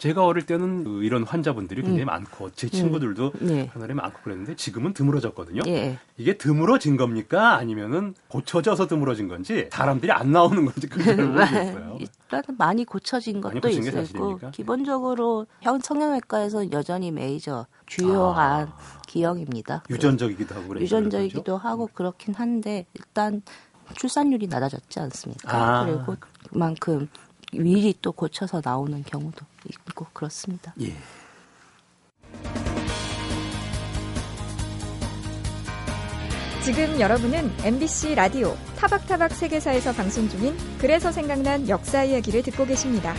제가 0.00 0.24
어릴 0.24 0.46
때는 0.46 0.82
그 0.82 1.04
이런 1.04 1.24
환자분들이 1.24 1.82
굉장히 1.82 2.04
음. 2.04 2.06
많고 2.06 2.50
제 2.52 2.68
친구들도 2.68 3.32
음. 3.42 3.46
네. 3.46 3.70
하늘에 3.72 3.92
많고 3.92 4.20
그랬는데 4.22 4.56
지금은 4.56 4.94
드물어졌거든요. 4.94 5.60
예. 5.66 5.98
이게 6.16 6.38
드물어진 6.38 6.96
겁니까? 6.96 7.56
아니면은 7.56 8.14
고쳐져서 8.28 8.86
드물어진 8.86 9.28
건지 9.28 9.68
사람들이 9.70 10.10
안 10.10 10.32
나오는 10.32 10.64
건지 10.64 10.88
그걸 10.88 11.16
모르겠어요. 11.28 11.98
일단은 12.00 12.44
많이 12.56 12.86
고쳐진 12.86 13.42
것도 13.42 13.60
많이 13.62 13.76
있고 13.76 14.38
기본적으로 14.52 15.46
형 15.60 15.78
성형외과에서 15.78 16.72
여전히 16.72 17.10
메이저 17.10 17.66
주요한 17.84 18.68
아. 18.68 19.00
기형입니다. 19.06 19.84
유전적이기도 19.90 20.54
하고 20.54 20.68
그래요. 20.68 20.82
유전적이기도 20.84 21.58
하고 21.58 21.90
그렇긴 21.92 22.34
한데 22.34 22.86
일단 22.94 23.42
출산율이 23.96 24.46
낮아졌지 24.46 24.98
않습니까? 24.98 25.80
아. 25.80 25.84
그리고 25.84 26.16
그만큼 26.48 27.08
미리 27.52 27.94
또 28.00 28.12
고쳐서 28.12 28.60
나오는 28.64 29.02
경우도 29.02 29.44
있고 29.70 30.06
그렇습니다. 30.12 30.74
예. 30.80 30.94
지금 36.62 37.00
여러분은 37.00 37.50
MBC 37.64 38.14
라디오 38.14 38.54
타박타박 38.76 39.32
세계사에서 39.32 39.92
방송 39.92 40.28
중인 40.28 40.54
그래서 40.78 41.10
생각난 41.10 41.68
역사 41.68 42.04
이야기를 42.04 42.42
듣고 42.42 42.66
계십니다. 42.66 43.14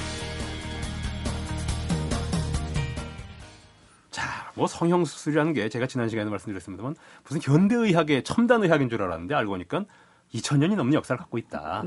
자, 4.11 4.51
뭐 4.53 4.67
성형 4.67 5.05
수술이라는 5.05 5.53
게 5.53 5.69
제가 5.69 5.87
지난 5.87 6.07
시간에 6.07 6.29
말씀드렸습니다만 6.29 6.95
무슨 7.23 7.41
현대 7.41 7.75
의학의 7.75 8.23
첨단 8.23 8.63
의학인 8.63 8.89
줄 8.89 9.01
알았는데 9.01 9.33
알고 9.33 9.51
보니까 9.51 9.85
2000년이 10.33 10.75
넘는 10.75 10.93
역사를 10.93 11.17
갖고 11.17 11.37
있다. 11.37 11.83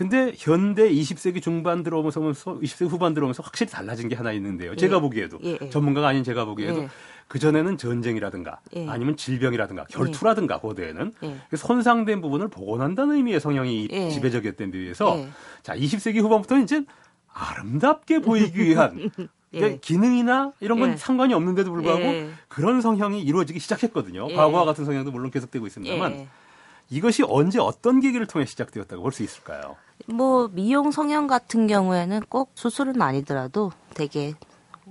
음. 0.00 0.08
근데 0.08 0.32
현대 0.38 0.90
20세기 0.90 1.42
중반 1.42 1.82
들어오면서 1.82 2.20
20세기 2.20 2.88
후반 2.88 3.12
들어오면서 3.12 3.42
확실히 3.42 3.70
달라진 3.70 4.08
게 4.08 4.16
하나 4.16 4.32
있는데요. 4.32 4.74
제가 4.74 4.96
예. 4.96 5.00
보기에도 5.00 5.38
예. 5.42 5.58
전문가가 5.68 6.08
아닌 6.08 6.24
제가 6.24 6.46
보기에도 6.46 6.84
예. 6.84 6.88
그전에는 7.28 7.76
전쟁이라든가 7.76 8.60
예. 8.76 8.88
아니면 8.88 9.18
질병이라든가 9.18 9.84
결투라든가 9.90 10.54
예. 10.54 10.58
고대에는 10.58 11.12
그 11.50 11.56
손상된 11.56 12.22
부분을 12.22 12.48
복원한다는 12.48 13.16
의미의 13.16 13.40
성형이 13.40 13.88
예. 13.92 14.08
지배적이었던 14.08 14.70
데 14.70 14.78
비해서 14.78 15.22
자 15.62 15.76
20세기 15.76 16.22
후반부터 16.22 16.58
이제 16.60 16.82
아름답게 17.32 18.20
보이기 18.20 18.58
위한 18.58 19.10
그러니까 19.52 19.80
기능이나 19.82 20.52
이런 20.60 20.80
건 20.80 20.96
상관이 20.96 21.34
없는데도 21.34 21.70
불구하고 21.72 22.30
그런 22.48 22.80
성형이 22.80 23.20
이루어지기 23.20 23.60
시작했거든요. 23.60 24.28
과거와 24.28 24.64
같은 24.64 24.86
성형도 24.86 25.10
물론 25.10 25.30
계속되고 25.30 25.66
있습니다만 25.66 26.28
이것이 26.90 27.22
언제 27.26 27.58
어떤 27.60 28.00
계기를 28.00 28.26
통해 28.26 28.44
시작되었다고 28.44 29.02
볼 29.02 29.12
수 29.12 29.22
있을까요? 29.22 29.76
뭐 30.06 30.48
미용 30.52 30.90
성형 30.90 31.26
같은 31.26 31.66
경우에는 31.66 32.22
꼭 32.28 32.50
수술은 32.54 33.00
아니더라도 33.00 33.70
되게 33.94 34.34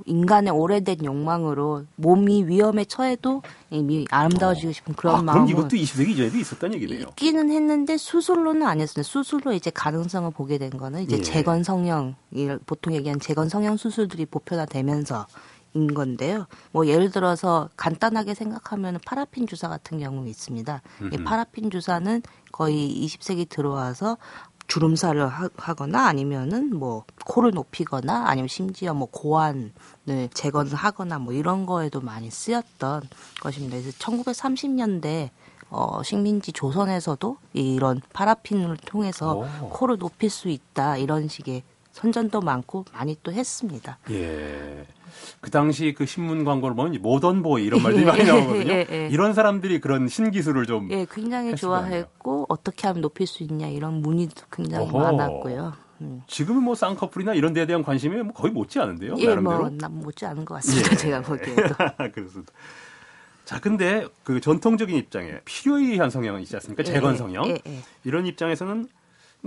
인간의 0.05 0.53
오래된 0.53 1.03
욕망으로 1.03 1.83
몸이 1.97 2.45
위험에 2.45 2.85
처해도 2.85 3.41
아름다워지고 4.09 4.71
싶은 4.71 4.93
그런 4.95 5.15
아, 5.15 5.21
마음. 5.21 5.45
그럼 5.45 5.49
이것도 5.49 5.75
20세기 5.75 6.09
이전에도 6.11 6.37
있었다는 6.37 6.75
얘기네요. 6.75 7.07
있기는 7.09 7.51
했는데 7.51 7.97
수술로는 7.97 8.65
아니었어요. 8.65 9.03
수술로 9.03 9.51
이제 9.51 9.69
가능성을 9.71 10.31
보게 10.31 10.57
된 10.57 10.69
거는 10.69 11.01
이제 11.03 11.17
예. 11.17 11.21
재건 11.21 11.63
성형, 11.63 12.15
보통 12.65 12.93
얘기하는 12.95 13.19
재건 13.19 13.49
성형 13.49 13.75
수술들이 13.75 14.25
보편화되면서 14.25 15.17
인 15.19 15.48
건데요. 15.93 16.47
뭐 16.71 16.87
예를 16.87 17.11
들어서 17.11 17.69
간단하게 17.77 18.33
생각하면 18.33 18.99
파라핀 19.05 19.47
주사 19.47 19.67
같은 19.67 19.99
경우 19.99 20.27
있습니다. 20.27 20.81
이 21.13 21.17
파라핀 21.23 21.69
주사는 21.69 22.21
거의 22.51 23.05
20세기 23.05 23.47
들어와서 23.49 24.17
주름살을 24.67 25.27
하 25.27 25.73
거나 25.73 26.07
아니면은 26.07 26.75
뭐 26.75 27.03
코를 27.25 27.51
높이거나 27.51 28.25
아니면 28.27 28.47
심지어 28.47 28.93
뭐 28.93 29.07
고환을 29.11 29.71
재건하거나 30.33 31.17
뭐 31.19 31.33
이런 31.33 31.65
거에도 31.65 32.01
많이 32.01 32.29
쓰였던 32.29 33.01
것입니다. 33.41 33.77
그래서 33.77 33.97
1930년대 33.97 35.31
어, 35.71 36.01
식민지 36.03 36.51
조선에서도 36.51 37.37
이런 37.53 38.01
파라핀을 38.13 38.77
통해서 38.77 39.37
오. 39.61 39.69
코를 39.69 39.97
높일 39.97 40.29
수 40.29 40.49
있다 40.49 40.97
이런 40.97 41.27
식의 41.27 41.63
선전도 41.99 42.39
많고 42.41 42.85
많이 42.93 43.17
또 43.23 43.31
했습니다. 43.31 43.97
예. 44.09 44.85
그 45.41 45.51
당시 45.51 45.93
그 45.97 46.05
신문 46.05 46.45
광고를 46.45 46.75
보면 46.75 47.01
모던보이 47.01 47.65
이런 47.65 47.81
말들이 47.83 48.05
많이 48.05 48.23
나오거든요. 48.25 48.71
예, 48.71 48.87
예. 48.89 49.09
이런 49.11 49.33
사람들이 49.33 49.79
그런 49.81 50.07
신기술을 50.07 50.65
좀 50.65 50.89
예, 50.91 51.05
굉장히 51.11 51.55
좋아했고 51.55 52.45
어떻게 52.47 52.87
하면 52.87 53.01
높일 53.01 53.27
수 53.27 53.43
있냐 53.43 53.67
이런 53.67 54.01
문의도 54.01 54.45
굉장히 54.51 54.85
어허. 54.85 54.97
많았고요. 54.97 55.73
음. 56.01 56.21
지금은 56.27 56.63
뭐 56.63 56.75
쌍꺼풀이나 56.75 57.33
이런 57.33 57.51
데에 57.51 57.65
대한 57.65 57.83
관심이 57.83 58.15
뭐 58.23 58.31
거의 58.33 58.53
못지 58.53 58.79
않은데요. 58.79 59.15
예, 59.17 59.27
나름대로. 59.27 59.69
뭐 59.89 59.89
못지 59.89 60.25
않은 60.25 60.45
것 60.45 60.55
같습니다. 60.55 60.91
예. 60.91 60.95
제가 60.95 61.21
보기에도. 61.21 61.61
그렇습니다. 62.13 62.53
자, 63.43 63.59
근데 63.59 64.07
그 64.23 64.39
전통적인 64.39 64.95
입장에 64.95 65.39
필요에 65.43 65.81
의한 65.83 66.09
성형은 66.09 66.41
있지 66.43 66.55
않습니까? 66.55 66.83
예, 66.83 66.85
재건 66.85 67.17
성형. 67.17 67.47
예, 67.47 67.57
예. 67.67 67.79
이런 68.05 68.25
입장에서는 68.25 68.77
뭐 68.77 68.87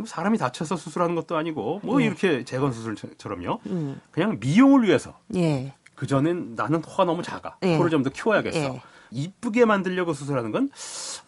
사람이 0.07 0.39
다쳐서 0.39 0.77
수술하는 0.77 1.15
것도 1.15 1.37
아니고 1.37 1.81
뭐 1.83 1.99
네. 1.99 2.07
이렇게 2.07 2.45
재건 2.45 2.73
수술처럼요. 2.73 3.61
음. 3.67 4.01
그냥 4.11 4.39
미용을 4.41 4.85
위해서. 4.85 5.19
예. 5.35 5.75
그 5.95 6.07
전엔 6.07 6.55
나는 6.57 6.81
코가 6.83 7.05
너무 7.05 7.23
작아. 7.23 7.57
예. 7.63 7.77
코를 7.77 7.91
좀 7.91 8.03
더 8.03 8.11
키워야겠어. 8.11 8.59
예. 8.59 8.81
이쁘게 9.15 9.67
만들려고 9.67 10.15
수술하는 10.15 10.53
건 10.53 10.71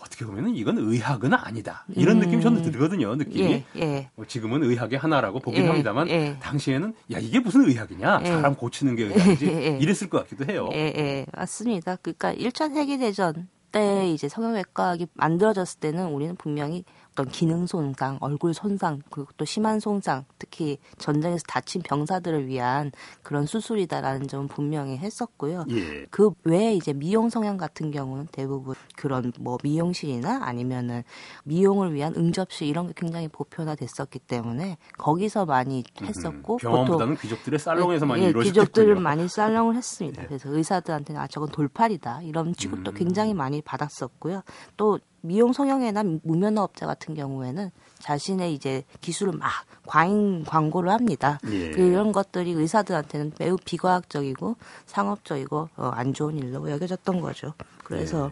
어떻게 0.00 0.24
보면은 0.24 0.56
이건 0.56 0.78
의학은 0.78 1.34
아니다. 1.34 1.84
이런 1.94 2.16
음. 2.16 2.20
느낌이 2.20 2.42
저는 2.42 2.62
들거든요. 2.62 3.14
느낌이. 3.16 3.52
예, 3.52 3.64
예. 3.76 4.08
뭐 4.14 4.24
지금은 4.24 4.62
의학의 4.64 4.98
하나라고 4.98 5.38
보긴 5.40 5.64
예, 5.64 5.68
합니다만 5.68 6.08
예. 6.08 6.38
당시에는 6.40 6.94
야 7.12 7.18
이게 7.18 7.40
무슨 7.40 7.68
의학이냐? 7.68 8.20
예. 8.22 8.26
사람 8.26 8.54
고치는 8.54 8.96
게 8.96 9.04
의학이지. 9.04 9.46
이랬을 9.82 10.08
것 10.08 10.20
같기도 10.22 10.50
해요. 10.50 10.70
예, 10.72 10.78
예. 10.96 11.26
맞습니다. 11.34 11.96
그러니까 11.96 12.32
1차 12.34 12.72
세계 12.72 12.96
대전 12.96 13.48
때 13.70 14.08
이제 14.08 14.28
성형외과가 14.30 14.96
만들어졌을 15.12 15.80
때는 15.80 16.06
우리는 16.06 16.36
분명히 16.36 16.84
어떤 17.14 17.28
기능 17.28 17.64
손상, 17.66 18.18
얼굴 18.20 18.52
손상, 18.54 19.00
그리고 19.08 19.30
또 19.36 19.44
심한 19.44 19.78
손상, 19.78 20.24
특히 20.36 20.78
전쟁에서 20.98 21.44
다친 21.46 21.80
병사들을 21.80 22.48
위한 22.48 22.90
그런 23.22 23.46
수술이다라는 23.46 24.26
점은 24.26 24.48
분명히 24.48 24.98
했었고요. 24.98 25.64
예. 25.70 26.06
그 26.10 26.32
외에 26.42 26.74
이제 26.74 26.92
미용 26.92 27.30
성형 27.30 27.56
같은 27.56 27.92
경우는 27.92 28.26
대부분 28.32 28.74
그런 28.96 29.32
뭐 29.38 29.58
미용실이나 29.62 30.40
아니면은 30.42 31.04
미용을 31.44 31.94
위한 31.94 32.14
응접실 32.16 32.66
이런 32.66 32.88
게 32.88 32.94
굉장히 32.96 33.28
보편화됐었기 33.28 34.18
때문에 34.18 34.76
거기서 34.98 35.46
많이 35.46 35.84
했었고 36.02 36.54
음, 36.54 36.58
병원보다는 36.58 37.16
귀족들의 37.16 37.60
살롱에서 37.60 38.06
많이 38.06 38.24
예, 38.24 38.28
이루어졌군요. 38.30 38.64
귀족들을 38.64 38.96
많이 38.96 39.28
살롱을 39.28 39.76
했습니다. 39.76 40.22
네. 40.22 40.28
그래서 40.28 40.50
의사들한테는 40.50 41.20
아 41.20 41.28
저건 41.28 41.48
돌팔이다 41.50 42.22
이런 42.22 42.54
취급도 42.54 42.90
음. 42.90 42.94
굉장히 42.96 43.34
많이 43.34 43.62
받았었고요. 43.62 44.42
또 44.76 44.98
미용 45.24 45.54
성형외나 45.54 46.04
무면허업자 46.22 46.86
같은 46.86 47.14
경우에는 47.14 47.70
자신의 48.00 48.52
이제 48.52 48.84
기술을 49.00 49.32
막 49.32 49.50
과잉 49.86 50.44
광고를 50.44 50.90
합니다. 50.90 51.40
예. 51.46 51.70
이런 51.70 52.12
것들이 52.12 52.52
의사들한테는 52.52 53.32
매우 53.38 53.56
비과학적이고 53.64 54.56
상업적이고 54.84 55.70
어, 55.76 55.90
안 55.94 56.12
좋은 56.12 56.36
일로 56.36 56.70
여겨졌던 56.70 57.22
거죠. 57.22 57.54
그래서 57.84 58.30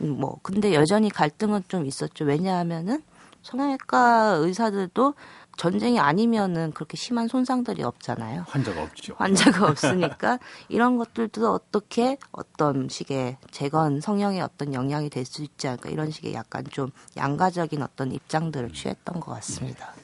예. 0.00 0.06
뭐 0.06 0.40
근데 0.42 0.74
여전히 0.74 1.10
갈등은 1.10 1.62
좀 1.68 1.86
있었죠. 1.86 2.24
왜냐하면은 2.24 3.02
성형외과 3.42 4.38
의사들도 4.40 5.14
전쟁이 5.56 5.98
아니면은 6.00 6.72
그렇게 6.72 6.96
심한 6.96 7.28
손상들이 7.28 7.82
없잖아요. 7.82 8.44
환자가 8.48 8.82
없죠. 8.82 9.14
환자가 9.18 9.66
없으니까 9.68 10.38
이런 10.68 10.96
것들도 10.96 11.52
어떻게 11.52 12.16
어떤 12.32 12.88
식의 12.88 13.36
재건 13.50 14.00
성형에 14.00 14.40
어떤 14.40 14.74
영향이 14.74 15.10
될 15.10 15.22
수 15.24 15.42
있지 15.42 15.68
않을까 15.68 15.88
이런 15.88 16.10
식의 16.10 16.34
약간 16.34 16.64
좀 16.70 16.90
양가적인 17.16 17.80
어떤 17.82 18.12
입장들을 18.12 18.72
취했던 18.72 19.20
것 19.20 19.32
같습니다. 19.34 19.92
네. 19.96 20.02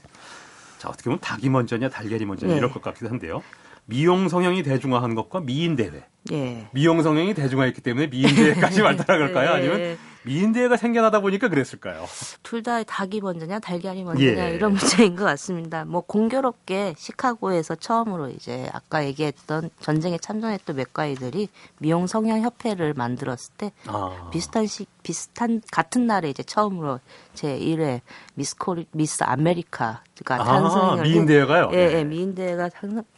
자 0.78 0.88
어떻게 0.88 1.04
보면 1.04 1.18
닭이 1.20 1.48
먼저냐 1.48 1.88
달걀이 1.88 2.24
먼저냐 2.24 2.52
네. 2.52 2.58
이럴 2.58 2.70
것 2.70 2.80
같기도 2.82 3.08
한데요. 3.08 3.42
미용 3.86 4.28
성형이 4.28 4.62
대중화한 4.62 5.14
것과 5.14 5.40
미인 5.40 5.74
대회. 5.74 6.04
예. 6.30 6.68
미용 6.72 7.02
성형이 7.02 7.34
대중화했기 7.34 7.80
때문에 7.80 8.10
미인 8.10 8.34
대회까지 8.34 8.82
왔다라 8.82 9.18
그럴까요? 9.18 9.50
예. 9.50 9.54
아니면 9.54 9.98
미인대회가 10.24 10.76
생겨나다 10.76 11.20
보니까 11.20 11.48
그랬을까요? 11.48 12.06
둘 12.42 12.62
다 12.62 12.82
닭이 12.82 13.20
먼저냐 13.20 13.60
달걀이 13.60 14.02
먼저냐 14.04 14.50
예. 14.50 14.54
이런 14.54 14.72
문제인 14.74 15.16
것 15.16 15.24
같습니다. 15.24 15.84
뭐 15.84 16.00
공교롭게 16.00 16.94
시카고에서 16.98 17.76
처음으로 17.76 18.28
이제 18.30 18.68
아까 18.72 19.04
얘기했던 19.06 19.70
전쟁에 19.80 20.18
참전했던 20.18 20.76
외과의들이 20.76 21.48
미용 21.78 22.06
성형 22.06 22.42
협회를 22.42 22.94
만들었을 22.94 23.52
때 23.56 23.72
아. 23.86 24.28
비슷한 24.32 24.66
시 24.66 24.86
비슷한 25.02 25.62
같은 25.70 26.06
날에 26.06 26.28
이제 26.28 26.42
처음으로 26.42 27.00
제 27.34 27.56
1회 27.58 28.00
미스 28.34 28.56
코리 28.56 28.86
미스 28.92 29.22
아메리카가 29.24 30.00
아, 30.34 30.44
탄생을 30.44 31.02
미인대회가요? 31.04 31.70
예, 31.72 31.98
예, 31.98 32.04
미인대회가 32.04 32.68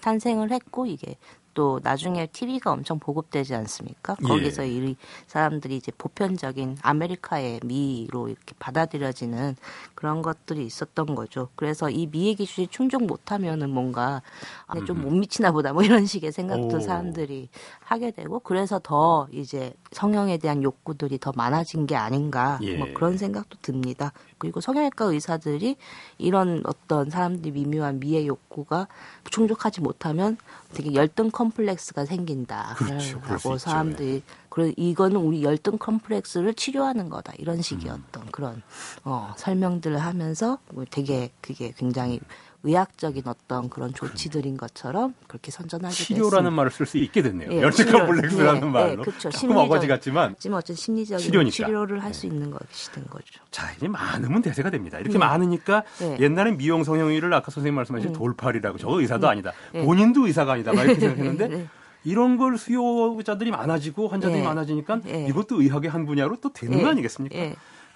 탄생을 0.03 0.51
했고 0.53 0.87
이게 0.87 1.17
또 1.61 1.79
나중에 1.83 2.27
TV가 2.27 2.73
엄청 2.73 2.99
보급되지 2.99 3.55
않습니까? 3.55 4.17
예. 4.23 4.27
거기서 4.27 4.67
예. 4.67 4.69
이 4.71 4.97
사람들이 5.27 5.77
이제 5.77 5.93
보편적인 5.99 6.79
아메리카의 6.81 7.61
미로 7.67 8.29
이렇게 8.29 8.55
받아들여지는 8.59 9.57
그런 9.95 10.23
것들이 10.23 10.65
있었던 10.65 11.15
거죠. 11.15 11.51
그래서 11.57 11.91
이 11.91 12.07
미의 12.07 12.37
기준이 12.37 12.69
충족 12.69 13.05
못하면은 13.05 13.69
뭔가 13.69 14.23
아, 14.67 14.83
좀 14.83 14.98
못 14.98 15.13
음. 15.13 15.21
미치나 15.21 15.53
보다 15.53 15.75
뭐 15.75 15.83
이런 15.83 16.07
식의 16.07 16.33
생각도 16.33 16.79
오. 16.79 16.81
사람들이 16.81 17.51
하게 17.81 18.11
되고 18.11 18.39
그래서 18.39 18.81
더 18.83 19.29
이제 19.31 19.75
성형에 19.93 20.39
대한 20.39 20.63
욕구들이 20.63 21.19
더 21.19 21.31
많아진 21.37 21.87
게 21.87 21.95
아닌가 21.95 22.57
뭐 22.63 22.71
예. 22.71 22.79
뭐 22.79 22.89
그런 22.95 23.19
생각도 23.19 23.59
듭니다. 23.61 24.15
그리고 24.41 24.61
성형외과 24.61 25.05
의사들이 25.05 25.77
이런 26.19 26.63
어떤 26.65 27.11
사람들이 27.11 27.53
미묘한 27.53 28.01
미의 28.01 28.27
욕구가 28.27 28.89
충족하지 29.31 29.83
못하면 29.83 30.39
되게 30.73 30.95
열등 30.95 31.31
컴플렉스가 31.31 32.07
생긴다. 32.07 32.75
그렇죠. 32.77 33.21
라고 33.29 33.59
사람들이 33.59 34.23
그래 34.49 34.73
이거는 34.77 35.17
우리 35.19 35.45
열등 35.45 35.79
컴플렉스를 35.79 36.55
치료하는 36.55 37.11
거다. 37.11 37.35
이런 37.39 37.61
식의 37.61 37.93
음. 37.93 38.05
어떤 38.09 38.27
그런 38.33 38.63
어 39.05 39.33
설명들을 39.37 39.99
하면서 39.99 40.59
뭐 40.73 40.85
되게 40.91 41.31
그게 41.41 41.73
굉장히 41.77 42.19
의학적인 42.63 43.23
어떤 43.27 43.71
그런 43.71 43.95
조치들인 43.95 44.57
것처럼 44.57 45.15
그렇게 45.27 45.51
선전하게 45.51 45.95
치료라는 45.95 46.31
됐습니다. 46.31 46.51
말을 46.51 46.71
쓸 46.71 46.85
수 46.87 46.99
있게 46.99 47.23
됐네요. 47.23 47.51
예, 47.53 47.63
열증과 47.63 48.07
블랙스라는 48.07 48.63
예, 48.63 48.67
말로. 48.67 48.91
예, 48.93 48.97
그렇죠. 48.97 49.31
조금 49.31 49.57
어거지 49.57 49.87
같지만 49.87 50.35
지금 50.39 50.57
어쨌든 50.57 50.77
심리적인 50.77 51.25
치료니까. 51.25 51.55
치료를 51.55 52.03
할수 52.03 52.29
네. 52.29 52.35
있는 52.35 52.51
것이 52.51 52.93
된 52.93 53.05
거죠. 53.07 53.41
자 53.51 53.73
이제 53.73 53.89
많으면 53.89 54.43
대세가 54.43 54.69
됩니다. 54.71 54.99
이렇게 54.99 55.15
네. 55.15 55.19
많으니까 55.19 55.85
네. 56.01 56.19
옛날에 56.21 56.53
미용 56.53 56.85
성형의를 56.85 57.33
아까 57.33 57.51
선생님 57.51 57.75
말씀하신 57.77 58.11
음. 58.11 58.13
돌팔이라고 58.13 58.77
저 58.79 58.91
의사도 58.91 59.27
음. 59.27 59.31
아니다. 59.31 59.53
네. 59.73 59.85
본인도 59.85 60.27
의사가 60.27 60.53
아니다. 60.53 60.73
막 60.73 60.85
이렇게 60.85 61.01
생각했는데 61.01 61.49
네. 61.49 61.67
이런 62.05 62.37
걸 62.39 62.57
수요자들이 62.57 63.51
많아지고 63.51 64.09
환자들이 64.09 64.43
많아지니까 64.43 65.01
이것도 65.29 65.61
의학의 65.61 65.91
한 65.91 66.07
분야로 66.07 66.37
또 66.41 66.51
되는 66.51 66.83
거 66.83 66.89
아니겠습니까? 66.89 67.37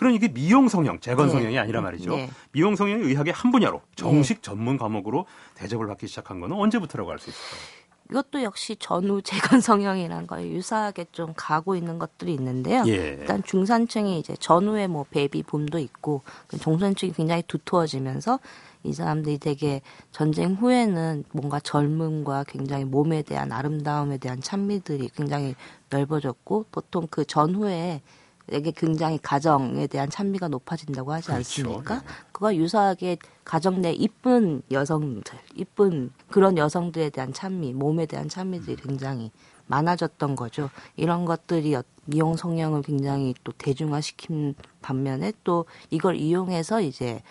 그런 0.05 0.15
이게 0.15 0.29
미용 0.29 0.69
성형, 0.69 1.01
재건 1.01 1.29
네. 1.29 1.33
성형이 1.33 1.59
아니라 1.59 1.81
말이죠. 1.81 2.15
네. 2.15 2.29
미용 2.53 2.77
성형이 2.77 3.05
의학의 3.05 3.33
한 3.33 3.51
분야로 3.51 3.81
정식 3.97 4.35
네. 4.35 4.41
전문 4.43 4.77
과목으로 4.77 5.25
대접을 5.55 5.87
받기 5.87 6.07
시작한 6.09 6.41
거는 6.41 6.55
언제부터라고 6.55 7.11
할 7.11 7.19
수 7.19 7.31
있을까요? 7.31 7.85
이것도 8.11 8.43
역시 8.43 8.77
전후 8.79 9.23
재건 9.23 9.63
성형이란 9.63 10.27
거에 10.27 10.51
유사하게 10.51 11.07
좀 11.11 11.33
가고 11.35 11.75
있는 11.75 11.99
것들이 11.99 12.35
있는데요. 12.35 12.85
예. 12.87 13.17
일단 13.19 13.43
중산층이 13.43 14.19
이제 14.19 14.37
전후에 14.39 14.89
뭐 14.89 15.07
베이비 15.11 15.45
붐도 15.45 15.79
있고 15.79 16.21
그 16.49 16.59
중산층이 16.59 17.13
굉장히 17.13 17.43
두터워지면서 17.47 18.41
이 18.83 18.93
사람들이 18.93 19.39
되게 19.39 19.81
전쟁 20.13 20.53
후에는 20.53 21.25
뭔가 21.33 21.61
젊음과 21.61 22.45
굉장히 22.47 22.85
몸에 22.85 23.23
대한 23.23 23.53
아름다움에 23.53 24.19
대한 24.19 24.43
찬미들이 24.43 25.09
굉장히 25.17 25.55
넓어졌고 25.89 26.67
보통 26.71 27.07
그 27.11 27.25
전후에 27.25 28.03
에게 28.51 28.73
굉장히 28.73 29.19
가정에 29.23 29.87
대한 29.87 30.11
찬미가 30.11 30.49
높아진다고 30.49 31.13
하지 31.13 31.29
그렇죠. 31.29 31.39
않습니까? 31.39 32.01
네. 32.01 32.07
그거 32.31 32.55
유사하게 32.55 33.17
가정 33.45 33.81
내 33.81 33.93
이쁜 33.93 34.63
여성들, 34.71 35.39
이쁜 35.55 36.13
그런 36.31 36.59
여성들에 36.59 37.11
대한 37.11 37.33
찬미, 37.33 37.73
몸에 37.73 38.05
대한 38.07 38.29
찬미들이 38.29 38.77
굉장히 38.77 39.31
많아졌던 39.67 40.37
거죠. 40.37 40.69
이런 40.97 41.25
것들이 41.25 41.75
미용 42.05 42.37
성형을 42.37 42.83
굉장히 42.83 43.35
또 43.45 43.53
대중화시킨 43.53 44.55
반면에 44.83 45.33
또 45.43 45.65
이걸 45.89 46.17
이용해서 46.17 46.83
이제 46.83 47.23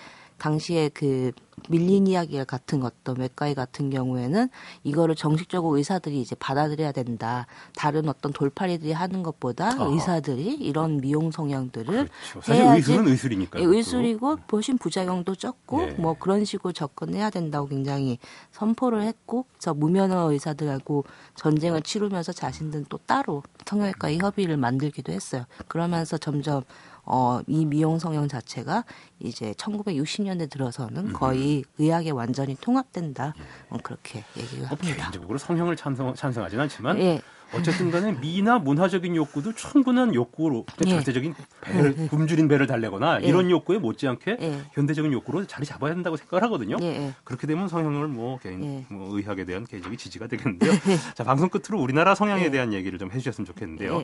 당시에 0.44 0.90
그 0.90 1.32
밀린 1.70 2.06
이야기 2.08 2.44
같은 2.44 2.84
어떤 2.84 3.18
외과의 3.18 3.56
같은 3.56 3.90
경우에는 3.90 4.50
이거를 4.84 5.16
정식적으로 5.16 5.78
의사들이 5.78 6.20
이제 6.20 6.36
받아들여야 6.36 6.92
된다. 6.92 7.48
다른 7.78 8.10
어떤 8.10 8.34
돌팔이들이 8.34 8.92
하는 8.92 9.24
것보다 9.24 9.70
아. 9.70 9.86
의사들이 9.86 10.56
이런 10.56 11.00
미용 11.00 11.32
성형들을 11.32 11.86
그렇죠. 11.86 12.42
사실 12.42 12.66
의술은 12.66 13.08
의술이니까. 13.08 13.62
예, 13.62 13.64
의술이고 13.64 14.38
보신 14.48 14.78
부작용도 14.78 15.36
적고 15.36 15.78
네. 15.78 15.92
뭐 15.94 16.18
그런 16.20 16.44
식으로 16.44 16.74
접근해야 16.74 17.30
된다고 17.30 17.68
굉장히 17.68 18.18
선포를 18.52 19.04
했고 19.04 19.46
저 19.60 19.74
무면허 19.74 20.30
의사들하고 20.34 21.06
전쟁을 21.36 21.84
치르면서 21.84 22.34
자신들은 22.34 22.88
또 22.90 22.98
따로 23.06 23.44
성형외과 23.66 24.14
협의를 24.16 24.58
만들기도 24.58 25.14
했어요. 25.14 25.46
그러면서 25.70 26.18
점점 26.18 26.64
어, 27.06 27.42
이 27.48 27.66
미용 27.66 28.00
성형 28.00 28.28
자체가 28.28 28.86
이제 29.20 29.54
1960년대 29.54 30.50
들어서는 30.50 31.08
음. 31.08 31.14
거의 31.14 31.64
의학에 31.78 32.12
완전히 32.12 32.56
통합된다. 32.56 33.34
어, 33.70 33.78
그렇게 33.84 34.24
얘기를 34.38 34.60
뭐 34.60 34.70
합니다. 34.70 34.96
개인적으로 34.96 35.38
성형을 35.38 35.76
찬성, 35.76 36.14
찬성하진 36.16 36.60
않지만 36.60 37.00
예. 37.00 37.22
어쨌든 37.54 37.92
간에 37.92 38.14
미나 38.14 38.58
문화적인 38.58 39.16
욕구도 39.16 39.54
충분한 39.54 40.16
욕구로 40.16 40.66
예. 40.86 40.90
절대적인 40.90 41.36
배를 41.62 41.96
예. 41.98 42.08
굶주린 42.08 42.48
배를 42.48 42.68
달래거나 42.68 43.22
예. 43.22 43.28
이런 43.28 43.50
욕구에 43.52 43.78
못지않게 43.78 44.38
예. 44.42 44.62
현대적인 44.74 45.12
욕구로 45.14 45.46
자리 45.46 45.66
잡아야 45.66 45.94
된다고 45.94 46.18
생각을 46.18 46.44
하거든요. 46.44 46.78
예. 46.82 46.86
예. 46.86 47.14
그렇게 47.24 47.46
되면 47.46 47.68
성형을 47.68 48.08
뭐 48.08 48.40
개인 48.40 48.86
뭐 48.90 49.16
의학에 49.16 49.46
대한 49.46 49.66
개인적인 49.66 49.98
지지가 49.98 50.28
되겠는데요. 50.28 50.72
자 51.16 51.24
방송 51.24 51.50
끝으로 51.50 51.80
우리나라 51.82 52.16
성향에 52.16 52.50
대한 52.50 52.74
얘기를 52.74 52.98
좀 52.98 53.12
해주셨으면 53.12 53.46
좋겠는데요. 53.46 54.04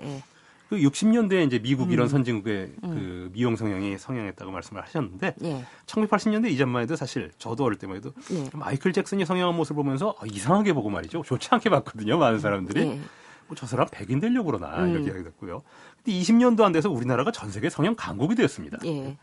그 0.70 0.78
60년대에 0.78 1.48
이제 1.48 1.58
미국 1.58 1.88
음. 1.88 1.92
이런 1.92 2.08
선진국의 2.08 2.74
음. 2.84 2.90
그 2.90 3.30
미용 3.34 3.56
성형이 3.56 3.98
성형했다고 3.98 4.52
말씀을 4.52 4.84
하셨는데 4.84 5.36
예. 5.44 5.66
1980년대 5.88 6.52
이전만 6.52 6.84
해도 6.84 6.96
사실 6.96 7.32
저도 7.40 7.64
어릴 7.64 7.80
때만 7.80 7.98
해도 7.98 8.14
예. 8.32 8.50
마이클 8.54 8.94
잭슨이 8.94 9.26
성형한 9.26 9.56
모습을 9.56 9.84
보면서 9.84 10.16
아, 10.20 10.26
이상하게 10.32 10.74
보고 10.74 10.92
말이죠. 10.92 11.24
좋지 11.24 11.50
않게 11.52 11.72
봤거든요. 11.72 12.20
많은 12.20 12.40
사람들이. 12.40 12.82
예. 12.82 13.00
뭐저 13.48 13.66
사람 13.66 13.88
백인 13.92 14.20
되려고 14.20 14.52
그러나 14.52 14.84
음. 14.84 14.92
이렇게 14.92 15.08
이야기 15.08 15.24
됐고요. 15.24 15.64
근데 16.04 16.20
20년도 16.20 16.62
안 16.62 16.72
돼서 16.72 16.92
우리나라가 16.92 17.32
전 17.32 17.50
세계 17.50 17.72
성형 17.72 17.96
강국이 17.96 18.36
되었습니다. 18.36 18.78
예. 18.86 19.18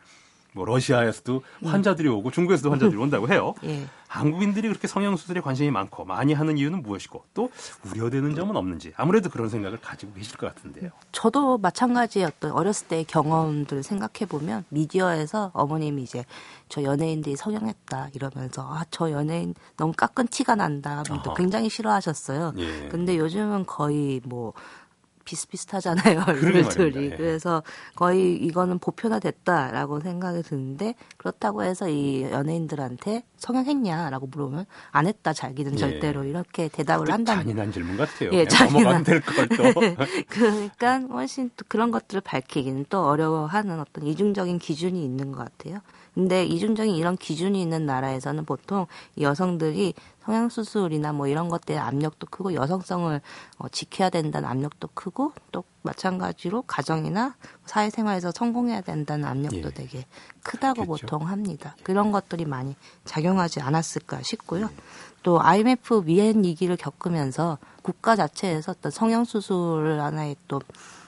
뭐 0.57 0.65
러시아에서도 0.65 1.43
음. 1.63 1.69
환자들이 1.69 2.09
오고 2.09 2.31
중국에서도 2.31 2.71
환자들이 2.71 2.99
온다고 2.99 3.29
해요. 3.29 3.55
예. 3.65 3.87
한국인들이 4.09 4.69
그렇게 4.69 4.87
성형 4.89 5.17
수술에 5.17 5.41
관심이 5.41 5.71
많고 5.71 6.05
많이 6.05 6.33
하는 6.33 6.57
이유는 6.57 6.83
무엇이고 6.83 7.25
또 7.35 7.51
우려되는 7.85 8.35
점은 8.35 8.57
없는지 8.57 8.93
아무래도 8.97 9.29
그런 9.29 9.49
생각을 9.51 9.79
가지고 9.81 10.15
계실 10.15 10.37
것 10.39 10.47
같은데요. 10.55 10.91
저도 11.13 11.59
마찬가지였던 11.59 12.53
어렸을 12.53 12.87
때의 12.89 13.05
경험들을 13.05 13.83
생각해 13.83 14.27
보면 14.29 14.65
미디어에서 14.71 15.51
어머님이 15.53 16.03
이제 16.05 16.25
저 16.69 16.83
연예인들이 16.83 17.37
성형했다 17.37 18.11
이러면서 18.15 18.63
아 18.63 18.85
저 18.91 19.11
연예인 19.11 19.55
너무 19.77 19.93
깎은 19.95 20.29
티가 20.29 20.55
난다 20.55 21.03
하면서 21.05 21.35
굉장히 21.35 21.69
싫어하셨어요. 21.69 22.55
예. 22.57 22.89
근데 22.89 23.19
요즘은 23.19 23.67
거의 23.67 24.23
뭐 24.25 24.55
비슷비슷하잖아요 25.27 26.25
얼굴들이 26.27 27.11
예. 27.13 27.17
그래서 27.17 27.63
거의 27.95 28.35
이거는 28.37 28.79
보편화됐다라고 28.79 30.01
생각이 30.01 30.43
드는데 30.43 30.95
그렇다고 31.19 31.63
해서 31.63 31.89
이 31.89 32.23
연예인들한테 32.23 33.25
성형했냐라고 33.37 34.29
물으면 34.29 34.65
안 34.91 35.07
했다 35.07 35.35
자기는 35.35 35.75
예. 35.75 35.77
절대로 35.77 36.25
이렇게 36.25 36.69
대답을 36.69 37.13
한다면 37.13 37.45
잔인한 37.45 37.73
질문 37.73 37.97
같아요. 37.97 38.31
예, 38.33 38.47
잔인한 38.47 39.03
될걸 39.05 39.49
또. 39.49 39.65
그러니까 40.31 41.01
훨씬 41.13 41.51
또 41.57 41.65
그런 41.69 41.91
것들을 41.91 42.23
밝히기는 42.23 42.87
또 42.89 43.05
어려워하는 43.05 43.81
어떤 43.81 44.07
이중적인 44.07 44.59
기준이 44.59 45.05
있는 45.05 45.33
것 45.33 45.39
같아요. 45.39 45.81
근데 46.17 46.47
이중적인 46.47 46.95
이런 46.95 47.15
기준이 47.19 47.61
있는 47.61 47.85
나라에서는 47.85 48.47
보통 48.47 48.87
여성들이 49.21 49.93
성형 50.25 50.49
수술이나 50.49 51.13
뭐 51.13 51.27
이런 51.27 51.51
것들에 51.51 51.77
압력도 51.77 52.29
크고 52.31 52.55
여성성을 52.55 53.21
어, 53.59 53.69
지켜야 53.69 54.09
된다는 54.09 54.49
압력도 54.49 54.89
크고 54.95 55.35
또 55.53 55.63
마찬가지로 55.83 56.63
가정이나 56.63 57.37
사회생활에서 57.67 58.33
성공해야 58.35 58.81
된다는 58.81 59.27
압력도 59.27 59.59
예. 59.59 59.71
되게 59.75 60.07
크다고 60.43 60.87
그렇죠. 60.87 61.07
보통 61.07 61.29
합니다. 61.29 61.77
그런 61.83 62.13
것들이 62.13 62.47
많이 62.47 62.75
작용하지 63.05 63.61
않았을까 63.61 64.23
싶고요. 64.23 64.71
또 65.23 65.43
IMF 65.43 66.05
위엔 66.07 66.45
위기를 66.45 66.79
겪으면서 66.79 67.59
국가 67.83 68.17
자체에서 68.17 68.73
어떤 68.73 68.91
성형 68.91 69.27
수술을 69.27 70.01
하나의 70.01 70.37
또 70.49 70.63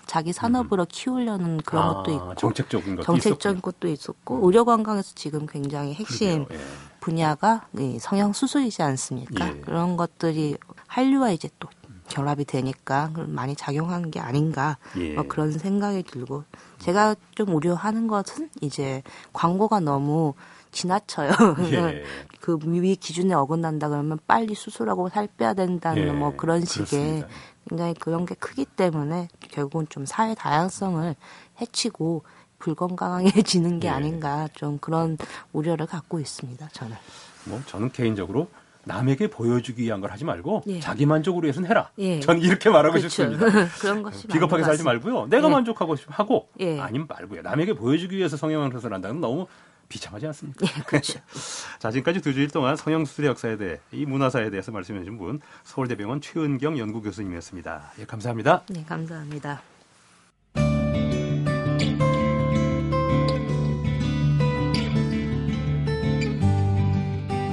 자기 0.09 0.33
산업으로 0.33 0.85
음. 0.85 0.87
키우려는 0.89 1.59
그런 1.59 1.85
아, 1.85 1.95
것도 1.95 2.13
있고 2.13 2.35
정책적인 2.35 2.97
것도 2.97 3.05
정책적인 3.05 3.59
있었고. 3.59 3.71
것도 3.71 3.89
있었고 3.89 4.37
음. 4.37 4.45
의료 4.45 4.65
관광에서 4.65 5.13
지금 5.15 5.47
굉장히 5.47 5.95
핵심 5.95 6.47
예. 6.51 6.59
분야가 6.99 7.67
이 7.79 7.99
성형 8.01 8.33
수술이지 8.33 8.83
않습니까? 8.83 9.49
예. 9.49 9.61
그런 9.61 9.99
것들이 9.99 10.57
한류와 10.87 11.33
이제 11.33 11.51
또 11.61 11.69
결합이 12.09 12.47
되니까 12.47 13.13
많이 13.27 13.55
작용한 13.55 14.11
게 14.11 14.19
아닌가 14.19 14.79
예. 14.97 15.13
뭐 15.13 15.25
그런 15.29 15.53
생각이 15.53 16.03
들고 16.05 16.45
제가 16.79 17.15
좀 17.35 17.55
우려하는 17.55 18.09
것은 18.09 18.49
이제 18.63 19.03
광고가 19.35 19.81
너무 19.81 20.33
지나쳐요. 20.73 21.33
예. 21.73 22.03
그위 22.41 22.97
기준에 22.97 23.35
어긋난다 23.35 23.91
그러면 23.91 24.19
빨리 24.27 24.55
수술하고 24.55 25.11
살 25.11 25.27
빼야 25.27 25.53
된다는 25.53 26.09
예. 26.09 26.13
뭐 26.13 26.35
그런 26.35 26.65
식의 26.65 26.87
그렇습니다. 26.87 27.29
굉장히 27.69 27.95
그런 27.95 28.27
게 28.27 28.35
크기 28.35 28.65
때문에 28.65 29.29
결국은 29.51 29.87
좀 29.89 30.07
사회 30.07 30.35
다양성을 30.35 31.15
해치고 31.61 32.25
불건강해지는 32.59 33.81
게 33.81 33.89
예. 33.89 33.93
아닌가 33.93 34.49
좀 34.55 34.79
그런 34.79 35.17
우려를 35.53 35.87
갖고 35.87 36.19
있습니다. 36.19 36.69
저는. 36.73 36.97
뭐 37.45 37.61
저는 37.67 37.91
개인적으로 37.93 38.49
남에게 38.85 39.29
보여주기 39.29 39.83
위한 39.83 40.01
걸 40.01 40.11
하지 40.11 40.25
말고 40.25 40.63
예. 40.67 40.81
자기 40.81 41.07
만족으로 41.07 41.47
해서는 41.47 41.69
해라. 41.69 41.91
예. 41.99 42.21
저는 42.21 42.41
이렇게 42.41 42.71
말하고 42.71 42.95
그렇죠. 42.95 43.09
싶습니다. 43.09 43.47
그런 43.81 44.03
것이 44.03 44.27
비겁하게 44.27 44.65
살지 44.65 44.83
말고요. 44.83 45.27
내가 45.27 45.47
예. 45.49 45.53
만족하고 45.53 45.95
하고 46.09 46.49
예. 46.59 46.81
아니면 46.81 47.07
말고요. 47.09 47.43
남에게 47.43 47.75
보여주기 47.75 48.17
위해서 48.17 48.37
해서 48.37 48.95
한다는 48.95 49.21
너무 49.21 49.47
비참하지 49.89 50.27
않습니까? 50.27 50.67
예, 50.67 50.83
그렇죠. 50.83 51.21
자, 51.79 51.91
지금까지 51.91 52.21
두 52.21 52.33
주일 52.33 52.49
동안 52.49 52.77
성형수술의 52.77 53.29
역사에 53.31 53.57
대해 53.57 53.79
이 53.93 54.05
문화사에 54.05 54.51
대해서 54.51 54.71
말씀해 54.73 55.01
주신 55.01 55.19
분 55.19 55.41
서울대병원 55.65 56.21
최은경 56.21 56.79
연구교수님이었습니다. 56.79 57.93
예, 58.01 58.05
감사합니다. 58.05 58.63
네, 58.69 58.85
감사합니다. 58.85 59.63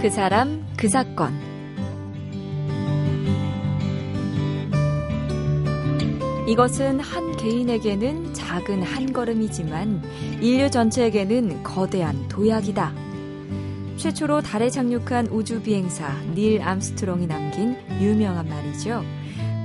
그 0.02 0.10
사람, 0.12 0.64
그 0.78 0.88
사건. 0.88 1.55
이것은 6.48 7.00
한 7.00 7.36
개인에게는 7.38 8.36
작은 8.36 8.84
한 8.84 9.12
걸음이지만 9.12 10.04
인류 10.42 10.70
전체에게는 10.70 11.64
거대한 11.64 12.28
도약이다. 12.28 12.94
최초로 13.98 14.42
달에 14.42 14.70
착륙한 14.70 15.26
우주 15.28 15.62
비행사 15.62 16.14
닐 16.36 16.62
암스트롱이 16.62 17.26
남긴 17.26 17.76
유명한 18.00 18.48
말이죠. 18.48 19.04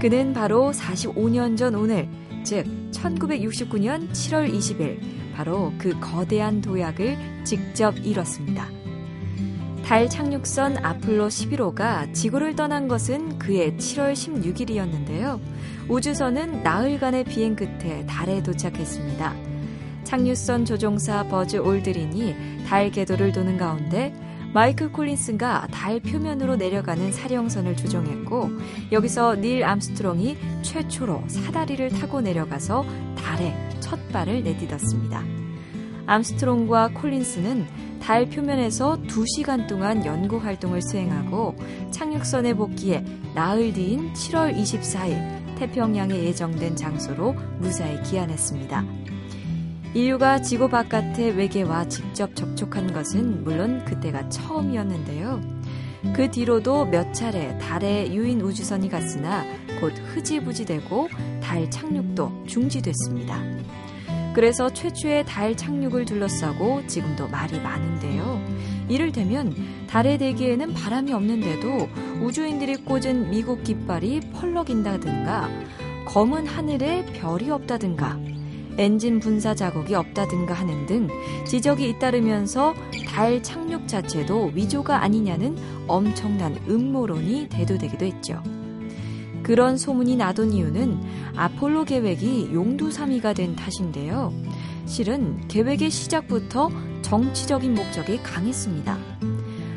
그는 0.00 0.32
바로 0.32 0.72
45년 0.72 1.58
전 1.58 1.74
오늘, 1.74 2.08
즉 2.44 2.64
1969년 2.92 4.10
7월 4.12 4.50
20일 4.50 5.00
바로 5.34 5.74
그 5.76 5.98
거대한 6.00 6.62
도약을 6.62 7.44
직접 7.44 7.98
이뤘습니다. 7.98 8.79
달 9.90 10.08
착륙선 10.08 10.84
아폴로 10.84 11.26
11호가 11.26 12.14
지구를 12.14 12.54
떠난 12.54 12.86
것은 12.86 13.40
그해 13.40 13.74
7월 13.76 14.12
16일이었는데요. 14.12 15.40
우주선은 15.88 16.62
나흘간의 16.62 17.24
비행 17.24 17.56
끝에 17.56 18.06
달에 18.06 18.40
도착했습니다. 18.40 19.34
착륙선 20.04 20.64
조종사 20.64 21.24
버즈 21.24 21.56
올드린이 21.56 22.36
달 22.68 22.92
궤도를 22.92 23.32
도는 23.32 23.56
가운데 23.56 24.14
마이클 24.54 24.92
콜린스가 24.92 25.66
달 25.72 25.98
표면으로 25.98 26.54
내려가는 26.54 27.10
사령선을 27.10 27.76
조종했고 27.76 28.48
여기서 28.92 29.40
닐 29.40 29.64
암스트롱이 29.64 30.38
최초로 30.62 31.24
사다리를 31.26 31.88
타고 31.88 32.20
내려가서 32.20 32.86
달에 33.16 33.52
첫 33.80 33.98
발을 34.12 34.44
내딛었습니다. 34.44 35.24
암스트롱과 36.06 36.90
콜린스는 36.94 37.89
달 38.00 38.26
표면에서 38.26 38.98
2시간 39.06 39.68
동안 39.68 40.04
연구 40.04 40.38
활동을 40.38 40.82
수행하고 40.82 41.56
착륙선에 41.90 42.54
복귀해 42.54 43.04
나흘 43.34 43.72
뒤인 43.72 44.12
7월 44.14 44.56
24일 44.56 45.56
태평양에 45.56 46.14
예정된 46.24 46.74
장소로 46.76 47.34
무사히 47.58 48.02
귀환했습니다. 48.02 48.84
인류가 49.92 50.40
지구 50.40 50.68
바깥의 50.68 51.36
외계와 51.36 51.88
직접 51.88 52.34
접촉한 52.34 52.92
것은 52.92 53.44
물론 53.44 53.84
그때가 53.84 54.28
처음이었는데요. 54.28 55.40
그 56.14 56.30
뒤로도 56.30 56.86
몇 56.86 57.12
차례 57.12 57.58
달에 57.58 58.12
유인 58.12 58.40
우주선이 58.40 58.88
갔으나 58.88 59.44
곧 59.80 59.92
흐지부지되고 60.14 61.08
달 61.42 61.70
착륙도 61.70 62.44
중지됐습니다. 62.46 63.42
그래서 64.32 64.70
최초의 64.70 65.24
달 65.26 65.56
착륙을 65.56 66.04
둘러싸고 66.04 66.86
지금도 66.86 67.28
말이 67.28 67.58
많은데요. 67.60 68.40
이를테면 68.88 69.54
달의 69.88 70.18
대기에는 70.18 70.72
바람이 70.74 71.12
없는데도 71.12 71.88
우주인들이 72.22 72.84
꽂은 72.84 73.30
미국 73.30 73.64
깃발이 73.64 74.20
펄럭인다든가 74.32 75.48
검은 76.06 76.46
하늘에 76.46 77.04
별이 77.06 77.50
없다든가 77.50 78.18
엔진 78.78 79.20
분사 79.20 79.54
자국이 79.54 79.94
없다든가 79.94 80.54
하는 80.54 80.86
등 80.86 81.08
지적이 81.46 81.90
잇따르면서 81.90 82.74
달 83.06 83.42
착륙 83.42 83.86
자체도 83.86 84.52
위조가 84.54 85.02
아니냐는 85.02 85.56
엄청난 85.86 86.56
음모론이 86.68 87.48
대두되기도 87.48 88.06
했죠. 88.06 88.42
그런 89.42 89.76
소문이 89.76 90.16
나던 90.16 90.52
이유는 90.52 91.00
아폴로 91.36 91.84
계획이 91.84 92.50
용두사미가 92.52 93.32
된 93.32 93.56
탓인데요. 93.56 94.32
실은 94.86 95.46
계획의 95.48 95.90
시작부터 95.90 96.70
정치적인 97.02 97.74
목적이 97.74 98.18
강했습니다. 98.22 98.98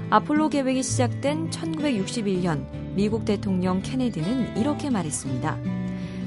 아폴로 0.10 0.50
계획이 0.50 0.84
시작된 0.84 1.50
1961년 1.50 2.66
미국 2.96 3.26
대통령 3.26 3.82
케네디는 3.82 4.58
이렇게 4.58 4.90
말했습니다. 4.90 5.58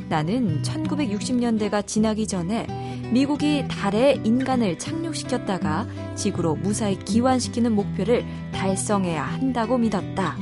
나는 0.09 0.63
1960년대가 0.63 1.87
지나기 1.87 2.27
전에 2.27 2.67
미국이 3.13 3.67
달에 3.69 4.21
인간을 4.25 4.79
착륙시켰다가 4.79 5.87
지구로 6.15 6.57
무사히 6.57 6.99
기환시키는 6.99 7.73
목표를 7.73 8.25
달성해야 8.53 9.23
한다고 9.23 9.79
믿었다. 9.79 10.37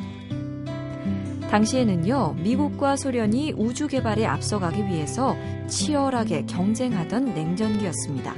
당시에는요, 1.54 2.34
미국과 2.42 2.96
소련이 2.96 3.52
우주 3.56 3.86
개발에 3.86 4.26
앞서가기 4.26 4.86
위해서 4.86 5.36
치열하게 5.68 6.46
경쟁하던 6.46 7.32
냉전기였습니다. 7.32 8.34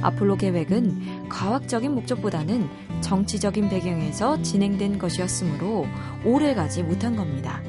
아폴로 0.00 0.36
계획은 0.36 1.28
과학적인 1.28 1.94
목적보다는 1.94 2.66
정치적인 3.02 3.68
배경에서 3.68 4.40
진행된 4.40 4.98
것이었으므로 4.98 5.84
오래 6.24 6.54
가지 6.54 6.82
못한 6.82 7.14
겁니다. 7.14 7.62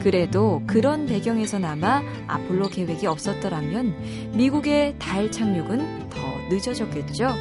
그래도 0.00 0.62
그런 0.68 1.06
배경에서나마 1.06 2.00
아폴로 2.28 2.68
계획이 2.68 3.04
없었더라면 3.08 4.30
미국의 4.36 4.94
달 5.00 5.32
착륙은 5.32 6.08
더 6.08 6.18
늦어졌겠죠. 6.50 7.34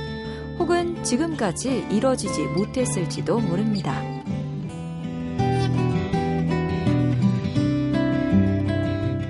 혹은 0.57 1.03
지금까지 1.03 1.85
이뤄지지 1.91 2.45
못했을지도 2.45 3.41
모릅니다. 3.41 4.01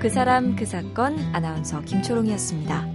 그 0.08 0.14
사람 0.14 0.56
그 0.56 0.64
사건 0.64 1.18
아나운서 1.34 1.82
김초롱이었습니다. 1.82 2.86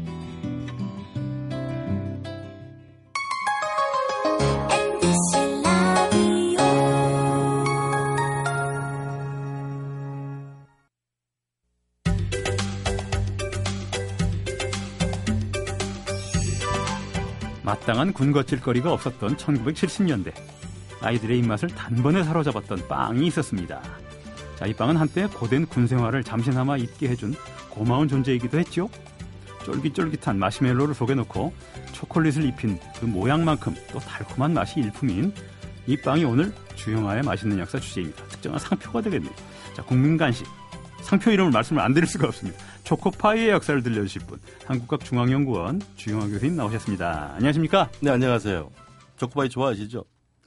마땅한 17.61 18.13
군것질거리가 18.13 18.91
없었던 18.91 19.37
1970년대 19.37 20.33
아이들의 21.01 21.37
입맛을 21.37 21.69
단번에 21.69 22.23
사로잡았던 22.23 22.87
빵이 22.87 23.27
있었습니다. 23.27 23.83
자, 24.57 24.65
이 24.65 24.73
빵은 24.73 24.97
한때 24.97 25.27
고된 25.27 25.65
군 25.65 25.87
생활을 25.87 26.23
잠시나마 26.23 26.77
잊게 26.77 27.09
해준 27.09 27.35
고마운 27.69 28.07
존재이기도 28.07 28.59
했죠. 28.59 28.89
쫄깃쫄깃한 29.65 30.37
마시멜로를 30.37 30.93
속에 30.93 31.15
넣고 31.15 31.53
초콜릿을 31.93 32.43
입힌 32.45 32.79
그 32.99 33.05
모양만큼 33.05 33.75
또 33.91 33.99
달콤한 33.99 34.53
맛이 34.53 34.79
일품인 34.79 35.33
이 35.87 35.97
빵이 35.97 36.23
오늘 36.25 36.53
주영아의 36.75 37.23
맛있는 37.23 37.59
역사 37.59 37.79
주제입니다. 37.79 38.23
특정한 38.25 38.59
상표가 38.59 39.01
되겠네요. 39.01 39.33
자, 39.73 39.83
국민간식 39.83 40.47
상표 41.01 41.31
이름을 41.31 41.51
말씀을 41.51 41.81
안 41.81 41.93
드릴 41.93 42.07
수가 42.07 42.27
없습니다. 42.27 42.57
초코파이의 42.83 43.49
역사를 43.49 43.81
들려주실 43.81 44.21
분, 44.27 44.39
한국학중앙연구원 44.65 45.81
주영하 45.95 46.27
교수님 46.27 46.55
나오셨습니다. 46.55 47.33
안녕하십니까? 47.35 47.89
네, 47.99 48.11
안녕하세요. 48.11 48.69
초코파이 49.17 49.49
좋아하시죠? 49.49 50.03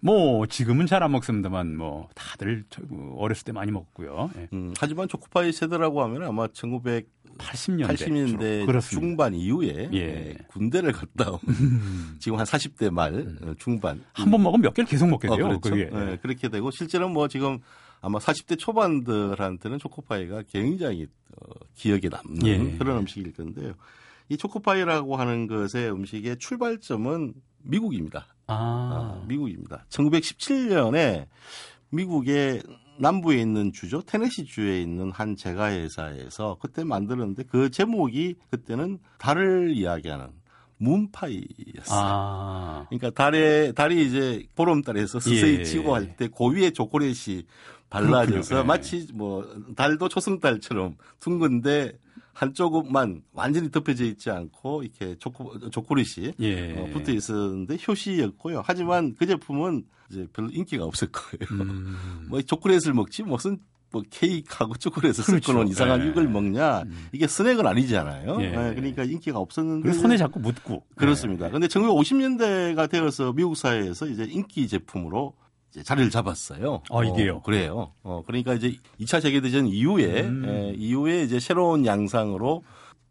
뭐 0.07 0.47
지금은 0.47 0.87
잘 0.87 1.03
안 1.03 1.11
먹습니다만 1.13 1.77
뭐 1.77 2.09
다들 2.15 2.65
어렸을 3.17 3.45
때 3.45 3.53
많이 3.53 3.73
먹고요. 3.73 4.31
예. 4.39 4.49
음, 4.53 4.73
하지만 4.79 5.09
초코파이 5.09 5.51
세대라고 5.53 6.01
하면 6.05 6.23
아마 6.23 6.47
1980년대 6.47 7.07
80년대 7.39 8.81
중반 8.89 9.35
이후에 9.35 9.91
예. 9.93 9.99
예. 9.99 10.35
군대를 10.49 10.93
갔다 10.93 11.33
온 11.33 11.39
지금 12.21 12.39
한 12.39 12.47
40대 12.47 12.91
말 12.91 13.15
음. 13.15 13.55
중반 13.59 14.01
한 14.13 14.31
번 14.31 14.43
먹으면 14.43 14.63
몇 14.63 14.75
개를 14.75 14.89
계속 14.89 15.09
먹게 15.09 15.27
돼요. 15.29 15.47
어, 15.47 15.59
그렇죠. 15.59 15.75
네, 15.75 16.17
그렇게 16.23 16.49
되고 16.49 16.71
실제로 16.71 17.09
뭐 17.09 17.27
지금 17.29 17.59
아마 18.01 18.19
40대 18.21 18.59
초반들한테는 18.59 19.79
초코파이가 19.81 20.45
굉장히 20.53 21.09
어, 21.37 21.51
기억에 21.75 22.03
남는 22.11 22.47
예. 22.47 22.77
그런 22.79 22.99
음식일 22.99 23.33
건데요. 23.35 23.75
이 24.29 24.37
초코파이라고 24.37 25.17
하는 25.17 25.47
것의 25.49 25.91
음식의 25.91 26.39
출발점은 26.39 27.35
미국입니다. 27.63 28.27
아. 28.47 28.55
아 29.23 29.25
미국입니다. 29.27 29.85
1917년에 29.91 31.27
미국의 31.91 32.63
남부에 32.99 33.39
있는 33.39 33.73
주죠. 33.73 34.01
테네시 34.03 34.47
주에 34.47 34.81
있는 34.81 35.11
한 35.11 35.37
제과 35.37 35.71
회사에서 35.71 36.57
그때 36.61 36.83
만들었는데 36.85 37.45
그 37.45 37.71
제목이 37.71 38.37
그때는 38.51 38.99
달을 39.19 39.77
이야기하는 39.77 40.29
문파이였어요. 40.79 41.91
아. 41.91 42.87
그러니까 42.89 43.11
달에 43.11 43.73
달이 43.73 44.07
이제 44.07 44.47
보름달에서 44.55 45.21
스세히 45.21 45.61
예. 45.61 45.65
치고 45.65 45.95
할 45.95 46.17
때 46.17 46.29
고위에 46.29 46.71
초콜릿이 46.71 47.47
발라져서 47.91 48.57
네. 48.57 48.63
마치 48.63 49.09
뭐 49.15 49.47
달도 49.77 50.09
초승달처럼 50.09 50.97
둥근데 51.21 51.99
한쪽만 52.37 53.23
완전히 53.33 53.71
덮여져 53.71 54.05
있지 54.05 54.31
않고 54.31 54.83
이렇게 54.83 55.17
초코, 55.19 55.59
초콜릿이 55.71 56.35
예. 56.41 56.79
어, 56.79 56.87
붙어 56.93 57.11
있었는데 57.11 57.79
효시였고요. 57.89 58.63
하지만 58.63 59.15
그 59.19 59.27
제품은 59.27 59.85
이제 60.11 60.27
별로 60.35 60.51
인기가 60.53 60.85
없을 60.85 61.09
거예요. 61.11 61.63
음. 61.63 62.27
뭐 62.29 62.43
초콜릿을 62.43 62.93
먹지 62.93 63.23
무슨 63.23 63.59
뭐 63.91 64.03
케이크하고 64.11 64.75
초콜릿을 64.75 65.15
그렇죠. 65.25 65.47
섞어놓은 65.47 65.69
이상한 65.69 66.01
네. 66.01 66.09
육을 66.09 66.29
먹냐 66.29 66.83
음. 66.83 67.09
이게 67.13 67.27
스낵은 67.27 67.67
아니잖아요. 67.67 68.37
예. 68.43 68.51
네, 68.51 68.75
그러니까 68.75 69.05
인기가 69.05 69.39
없었는데 69.39 69.95
손에 69.95 70.19
자꾸 70.19 70.39
묻고 70.39 70.85
그렇습니다. 70.95 71.49
그런데 71.49 71.69
1950년대가 71.69 72.91
되어서 72.91 73.33
미국 73.33 73.57
사회에서 73.57 74.09
이제 74.09 74.25
인기 74.25 74.69
제품으로 74.69 75.33
자리를 75.83 76.11
잡았어요. 76.11 76.83
아, 76.91 77.05
이게요? 77.05 77.37
어, 77.37 77.43
그래요. 77.43 77.93
어, 78.03 78.23
그러니까 78.27 78.55
이제 78.55 78.77
2차 79.01 79.21
세계대전 79.21 79.67
이후에, 79.67 80.23
음. 80.23 80.45
에, 80.45 80.75
이후에 80.77 81.23
이제 81.23 81.41
새로운 81.41 81.87
양상으로 81.87 82.65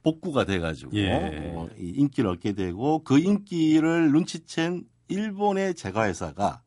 복구가 0.04 0.45
돼가지고, 0.45 0.91
예. 0.97 1.54
어, 1.56 1.67
인기를 1.78 2.30
얻게 2.30 2.54
되고, 2.54 3.04
그 3.04 3.19
인기를 3.19 4.12
눈치챈 4.12 4.86
일본의 5.08 5.75
제과회사가 5.75 6.62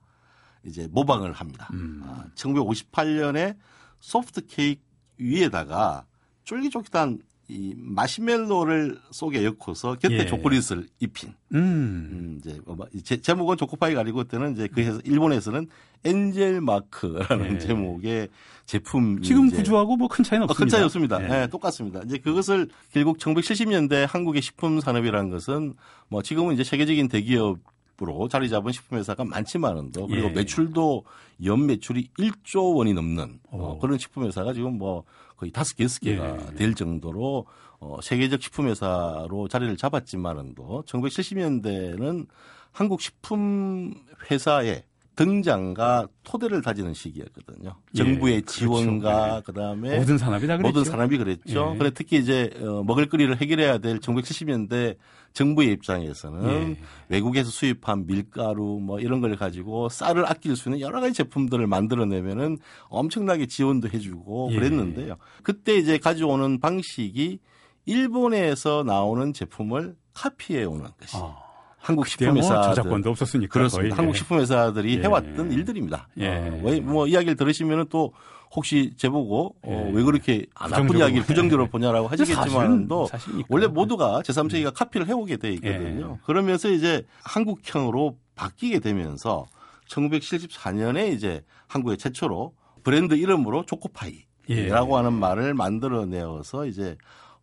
이제 0.64 0.88
모방을 0.90 1.32
합니다. 1.32 1.68
음. 1.72 2.02
아, 2.04 2.26
1958년에 2.34 3.56
소프트 4.00 4.46
케이크 4.46 4.82
위에다가 5.18 6.06
쫄깃쫄깃한 6.44 7.20
이 7.50 7.74
마시멜로를 7.78 8.98
속에 9.10 9.42
엮어서 9.42 9.94
곁에 9.94 10.18
예. 10.18 10.26
초콜릿을 10.26 10.86
입힌. 11.00 11.32
음. 11.54 11.58
음 11.58 12.38
이제 12.38 12.60
뭐 12.66 12.86
제, 13.02 13.16
제목은 13.16 13.56
초코파이가 13.56 14.00
아니고 14.00 14.18
그때는 14.18 14.52
이제 14.52 14.68
그 14.68 14.82
해서 14.82 15.00
일본에서는 15.02 15.66
엔젤 16.04 16.60
마크라는 16.60 17.54
예. 17.54 17.58
제목의 17.58 18.28
제품. 18.66 19.22
지금 19.22 19.50
구조하고 19.50 19.96
뭐 19.96 20.08
큰 20.08 20.24
차이는 20.24 20.44
없습니다. 20.44 20.58
큰 20.58 20.68
차이 20.68 20.84
없습니다. 20.84 21.24
예. 21.24 21.28
네, 21.28 21.46
똑같습니다. 21.46 22.02
이제 22.04 22.18
그것을 22.18 22.68
결국 22.92 23.16
1970년대 23.16 24.06
한국의 24.06 24.42
식품 24.42 24.80
산업이라는 24.80 25.30
것은 25.30 25.72
뭐 26.08 26.22
지금은 26.22 26.52
이제 26.52 26.64
세계적인 26.64 27.08
대기업 27.08 27.58
톱으로 27.98 28.28
자리 28.28 28.48
잡은 28.48 28.72
식품 28.72 28.98
회사가 28.98 29.24
많지만은도 29.24 30.06
그리고 30.06 30.28
예. 30.28 30.32
매출도 30.32 31.04
연 31.44 31.66
매출이 31.66 32.10
1조 32.18 32.76
원이 32.76 32.94
넘는 32.94 33.40
어, 33.50 33.78
그런 33.80 33.98
식품 33.98 34.24
회사가 34.24 34.52
지금 34.52 34.78
뭐 34.78 35.04
거의 35.36 35.52
다섯 35.52 35.76
개, 35.76 35.84
여섯 35.84 36.00
개가 36.00 36.36
예. 36.50 36.54
될 36.54 36.74
정도로 36.74 37.46
어, 37.80 37.98
세계적 38.02 38.42
식품 38.42 38.68
회사로 38.68 39.48
자리를 39.48 39.76
잡았지만은도 39.76 40.84
1970년대는 40.86 42.26
한국 42.72 43.00
식품 43.00 43.94
회사의 44.30 44.84
등장과 45.18 46.06
토대를 46.22 46.62
다지는 46.62 46.94
시기였거든요. 46.94 47.74
예, 47.94 47.98
정부의 47.98 48.42
그렇죠. 48.42 48.58
지원과 48.60 49.42
그 49.44 49.52
그다음에 49.52 49.98
모든 49.98 50.16
산업이 50.16 50.46
다 50.46 50.56
그랬죠. 50.56 50.78
모든 50.78 50.88
산업이 50.88 51.18
그랬죠. 51.18 51.72
예. 51.74 51.78
그래 51.78 51.90
특히 51.92 52.18
이제 52.18 52.50
어, 52.60 52.84
먹을거리를 52.84 53.36
해결해야 53.40 53.78
될 53.78 53.98
1970년대 53.98 54.96
정부의 55.32 55.72
입장에서는 55.72 56.70
예. 56.70 56.76
외국에서 57.08 57.50
수입한 57.50 58.06
밀가루 58.06 58.78
뭐 58.80 59.00
이런 59.00 59.20
걸 59.20 59.34
가지고 59.34 59.88
쌀을 59.88 60.24
아낄 60.30 60.54
수 60.54 60.68
있는 60.68 60.80
여러 60.80 61.00
가지 61.00 61.14
제품들을 61.14 61.66
만들어내면은 61.66 62.58
엄청나게 62.88 63.46
지원도 63.46 63.88
해주고 63.88 64.50
예. 64.52 64.54
그랬는데요. 64.54 65.16
그때 65.42 65.76
이제 65.76 65.98
가져오는 65.98 66.60
방식이 66.60 67.40
일본에서 67.86 68.84
나오는 68.86 69.32
제품을 69.32 69.96
카피해 70.14 70.62
오는 70.62 70.84
것이. 71.00 71.16
아. 71.16 71.47
한국 71.88 72.06
식품회사 72.06 72.52
뭐 72.52 72.62
저작권도 72.64 73.08
없었으니까 73.08 73.50
그렇습니다. 73.50 73.96
거의. 73.96 73.96
한국 73.96 74.14
예. 74.14 74.18
식품회사들이 74.18 74.98
예. 74.98 75.02
해왔던 75.04 75.50
일들입니다. 75.52 76.08
예. 76.18 76.28
어, 76.28 76.60
왜뭐 76.62 77.06
이야기를 77.06 77.36
들으시면은 77.36 77.86
또 77.88 78.12
혹시 78.54 78.92
제보고 78.98 79.56
어, 79.62 79.86
예. 79.88 79.96
왜 79.96 80.02
그렇게 80.02 80.44
나쁜 80.54 80.98
이야기를 80.98 81.22
부정적으로 81.24 81.68
보냐라고 81.68 82.08
하시겠지만도 82.08 83.08
원래 83.48 83.66
모두가 83.68 84.20
제3세기가 84.20 84.74
카피를 84.74 85.08
해오게 85.08 85.38
돼 85.38 85.50
있거든요. 85.54 86.18
예. 86.18 86.26
그러면서 86.26 86.68
이제 86.68 87.06
한국형으로 87.24 88.18
바뀌게 88.34 88.80
되면서 88.80 89.46
1974년에 89.88 91.14
이제 91.14 91.42
한국의 91.68 91.96
최초로 91.96 92.52
브랜드 92.84 93.14
이름으로 93.14 93.64
초코파이라고 93.64 94.26
예. 94.50 94.70
하는 94.70 95.14
말을 95.14 95.54
만들어내어서 95.54 96.66
이제 96.66 96.98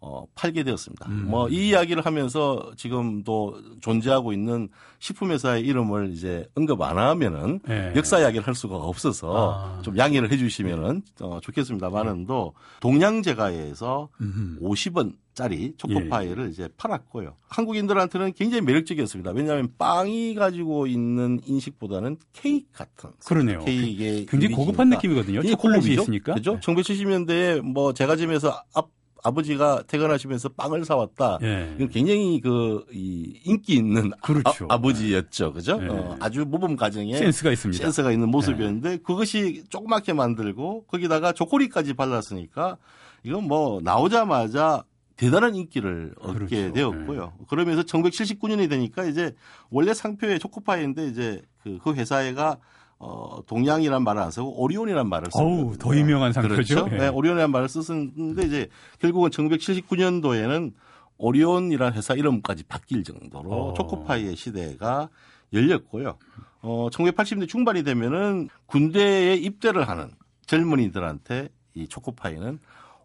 어, 0.08 0.28
팔게 0.36 0.62
되었습니다. 0.62 1.10
음. 1.10 1.30
뭐이 1.30 1.70
이야기를 1.70 2.06
하면서 2.06 2.72
지금도 2.78 3.60
존재하고 3.82 4.34
있는 4.34 4.70
식품회사의 5.00 5.64
이름을 5.64 6.12
이제 6.12 6.48
언급 6.54 6.80
안 6.84 7.00
하면은 7.00 7.60
네. 7.68 7.92
역사 7.96 8.20
이야기를 8.20 8.46
할 8.46 8.54
수가 8.54 8.76
없어서 8.76 9.80
아. 9.80 9.82
좀 9.82 9.98
양해를 9.98 10.32
해주시면은 10.32 11.02
어, 11.22 11.40
좋겠습니다만은도 11.42 12.54
동양제과에서 12.82 14.10
음. 14.22 14.60
50원 14.62 15.16
짜리 15.34 15.74
초코파이를 15.78 16.46
예. 16.46 16.50
이제 16.50 16.70
팔았고요. 16.78 17.36
한국인들한테는 17.50 18.34
굉장히 18.34 18.62
매력적이었습니다. 18.62 19.32
왜냐하면 19.32 19.70
빵이 19.78 20.36
가지고 20.36 20.86
있는 20.86 21.42
인식보다는 21.46 22.18
케이크 22.32 22.68
같은 22.72 23.10
그러네요. 23.26 23.60
케이크의 23.66 24.28
굉장히 24.28 24.54
고급한 24.54 24.90
느낌이거든요. 24.92 25.42
초콜릿이 25.42 25.94
있으니까. 25.94 26.36
그죠? 26.36 26.54
네. 26.54 26.60
1970년대에 26.60 27.62
뭐 27.62 27.94
제가 27.94 28.16
집에서 28.16 28.64
앞 28.74 28.90
아버지가 29.26 29.84
퇴근하시면서 29.88 30.50
빵을 30.50 30.86
사왔다. 30.86 31.40
예. 31.42 31.74
이건 31.76 31.90
굉장히 31.90 32.40
그, 32.40 32.86
이, 32.92 33.40
인기 33.44 33.76
있는 33.76 34.12
그렇죠. 34.22 34.68
아, 34.70 34.78
버지였죠 34.78 35.54
그죠? 35.54 35.80
예. 35.82 35.88
어, 35.88 36.16
아주 36.20 36.46
모범 36.46 36.76
가정에. 36.76 37.18
센스가 37.18 37.52
있습니다. 37.52 37.84
센스가 37.84 38.12
있는 38.12 38.30
모습이었는데 38.30 38.92
예. 38.92 38.98
그것이 38.98 39.64
조그맣게 39.70 40.14
만들고 40.14 40.86
거기다가 40.86 41.32
초콜릿까지 41.32 41.96
발랐으니까 41.96 42.78
이건 43.24 43.48
뭐 43.48 43.82
나오자마자 43.82 44.84
대단한 45.18 45.56
인기를 45.56 46.14
얻게 46.20 46.70
그렇죠. 46.70 46.74
되었고요. 46.74 47.34
네. 47.40 47.46
그러면서 47.50 47.82
1979년이 47.84 48.70
되니까 48.70 49.06
이제 49.06 49.34
원래 49.70 49.94
상표에 49.94 50.38
초코파이인데 50.38 51.08
이제 51.08 51.42
그, 51.64 51.80
그 51.84 51.94
회사가 51.94 52.58
어, 53.06 53.40
동양이란 53.46 54.04
말을 54.04 54.22
안 54.22 54.32
쓰고 54.32 54.60
오리온이란 54.62 55.08
말을 55.08 55.28
쓰고. 55.28 55.40
어우, 55.40 55.78
더 55.78 55.96
유명한 55.96 56.34
상표죠. 56.34 56.56
그렇죠. 56.56 56.88
네. 56.88 56.98
네, 56.98 57.08
오리온이란 57.08 57.52
말을 57.52 57.70
쓰는데 57.70 58.48
이제 58.48 58.68
결국은 59.00 59.30
1979년도에는 59.30 60.74
오리온이란 61.18 61.94
회사 61.94 62.16
이름까지 62.16 62.64
바뀔 62.64 63.04
정도로 63.04 63.52
어. 63.52 63.74
초코파이의 63.76 64.36
시대가 64.36 65.10
열렸고요. 65.54 66.18
어, 66.62 66.88
1980년대 66.92 67.48
중반이 67.48 67.84
되면은 67.84 68.50
군대에 68.66 69.36
입대를 69.36 69.88
하는 69.88 70.10
젊은이들한테 70.48 71.50
이 71.76 71.88
초코파이는 71.88 72.58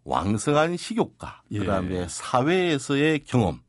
왕성한 0.03 0.77
식욕과 0.77 1.43
예. 1.51 1.59
그다음에 1.59 2.07
사회에서의 2.07 3.23
경험 3.23 3.59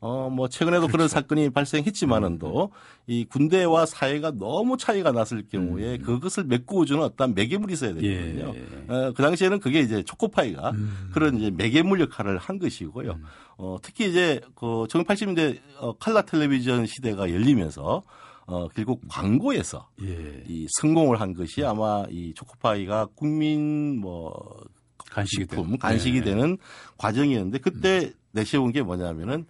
어, 0.00 0.30
뭐, 0.30 0.48
최근에도 0.48 0.82
그렇죠. 0.82 0.92
그런 0.92 1.08
사건이 1.08 1.50
발생했지만은도 1.50 2.64
음. 2.64 2.76
이 3.06 3.26
군대와 3.26 3.84
사회가 3.84 4.32
너무 4.32 4.78
차이가 4.78 5.12
났을 5.12 5.46
경우에 5.46 5.96
음. 5.96 6.02
그것을 6.02 6.44
메꾸어주는 6.44 7.02
어떤 7.02 7.34
매개물이 7.34 7.74
있어야 7.74 7.94
되거든요. 7.94 8.54
예. 8.54 8.92
어, 8.92 9.12
그 9.14 9.22
당시에는 9.22 9.60
그게 9.60 9.80
이제 9.80 10.02
초코파이가 10.02 10.70
음. 10.70 11.10
그런 11.12 11.36
이제 11.36 11.50
매개물 11.50 12.00
역할을 12.00 12.38
한 12.38 12.58
것이고요. 12.58 13.10
음. 13.10 13.24
어, 13.58 13.76
특히 13.82 14.08
이제 14.08 14.40
그 14.54 14.86
1980년대 14.88 15.60
어, 15.78 15.92
칼라 15.98 16.22
텔레비전 16.22 16.86
시대가 16.86 17.30
열리면서 17.30 18.02
어, 18.46 18.68
결국 18.68 19.02
광고에서 19.08 19.88
예. 20.02 20.44
이 20.48 20.66
성공을 20.80 21.20
한 21.20 21.34
것이 21.34 21.62
아마 21.62 22.04
이 22.10 22.32
초코파이가 22.34 23.08
국민 23.14 24.00
뭐 24.00 24.64
간식이, 25.10 25.44
품, 25.44 25.76
간식이 25.76 26.18
예. 26.18 26.22
되는 26.22 26.56
과정이었는데 26.96 27.58
그때 27.58 27.98
음. 28.06 28.12
내세운 28.32 28.72
게 28.72 28.82
뭐냐면은 28.82 29.44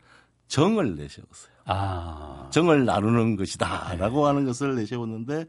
정을 0.50 0.96
내세웠어요. 0.96 1.52
아. 1.66 2.48
정을 2.50 2.84
나누는 2.84 3.36
것이다라고 3.36 4.20
네. 4.20 4.26
하는 4.26 4.44
것을 4.44 4.74
내세웠는데 4.74 5.46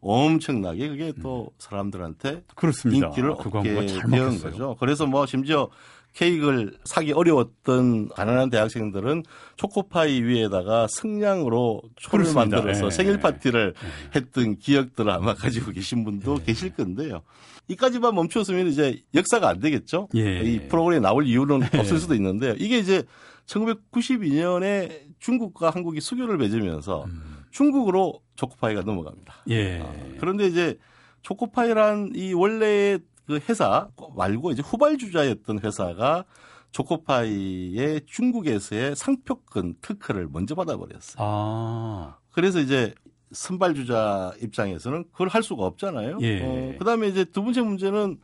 엄청나게 0.00 0.88
그게 0.88 1.12
또 1.22 1.44
음. 1.44 1.56
사람들한테 1.58 2.42
그렇습니다. 2.56 3.06
인기를 3.08 3.36
그 3.36 3.48
얻게 3.56 3.74
된 3.74 4.40
거죠. 4.40 4.76
그래서 4.80 5.06
뭐 5.06 5.24
심지어 5.26 5.68
케이크를 6.14 6.76
사기 6.84 7.12
어려웠던 7.12 8.08
가난한 8.08 8.50
대학생들은 8.50 9.22
초코파이 9.56 10.22
위에다가 10.22 10.88
승량으로 10.90 11.82
초를 11.96 12.24
그렇습니다. 12.24 12.56
만들어서 12.56 12.88
네. 12.88 12.90
생일 12.90 13.20
파티를 13.20 13.74
네. 13.74 13.88
했던 14.16 14.56
기억들을 14.56 15.08
아마 15.12 15.34
가지고 15.34 15.70
계신 15.70 16.02
분도 16.02 16.38
네. 16.38 16.46
계실 16.46 16.74
건데요. 16.74 17.22
이까지만 17.68 18.16
멈추었으면 18.16 18.66
이제 18.66 19.00
역사가 19.14 19.48
안 19.48 19.60
되겠죠. 19.60 20.08
예. 20.16 20.40
이 20.42 20.66
프로그램에 20.66 21.00
나올 21.00 21.24
이유는 21.24 21.60
예. 21.72 21.78
없을 21.78 21.98
수도 22.00 22.16
있는데요. 22.16 22.56
이게 22.58 22.78
이제 22.78 23.04
1992년에 23.50 25.10
중국과 25.18 25.70
한국이 25.70 26.00
수교를 26.00 26.38
맺으면서 26.38 27.04
음. 27.04 27.44
중국으로 27.50 28.22
초코파이가 28.36 28.82
넘어갑니다. 28.82 29.34
예. 29.48 29.80
아, 29.80 29.92
그런데 30.18 30.46
이제 30.46 30.78
초코파이란 31.22 32.12
이 32.14 32.32
원래 32.32 32.98
그 33.26 33.40
회사 33.48 33.88
말고 34.16 34.52
이제 34.52 34.62
후발주자였던 34.62 35.60
회사가 35.60 36.24
초코파이의 36.70 38.02
중국에서의 38.06 38.94
상표권 38.94 39.76
특허를 39.80 40.28
먼저 40.30 40.54
받아버렸어요. 40.54 41.16
아. 41.18 42.18
그래서 42.30 42.60
이제 42.60 42.94
선발주자 43.32 44.34
입장에서는 44.42 45.04
그걸 45.12 45.28
할 45.28 45.42
수가 45.42 45.64
없잖아요. 45.64 46.18
예. 46.20 46.40
어, 46.42 46.74
그 46.78 46.84
다음에 46.84 47.08
이제 47.08 47.24
두 47.24 47.42
번째 47.42 47.62
문제는 47.62 48.18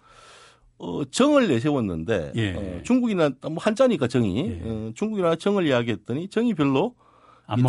어, 0.79 1.05
정을 1.11 1.49
내세웠는데 1.49 2.33
예. 2.37 2.55
어, 2.55 2.81
중국이나 2.83 3.31
뭐 3.43 3.57
한자니까 3.59 4.09
정이 4.09 4.49
예. 4.49 4.61
어, 4.65 4.93
중국이나 4.95 5.37
정을 5.37 5.67
이야기했더니 5.67 6.29
정이 6.29 6.55
별로 6.55 6.95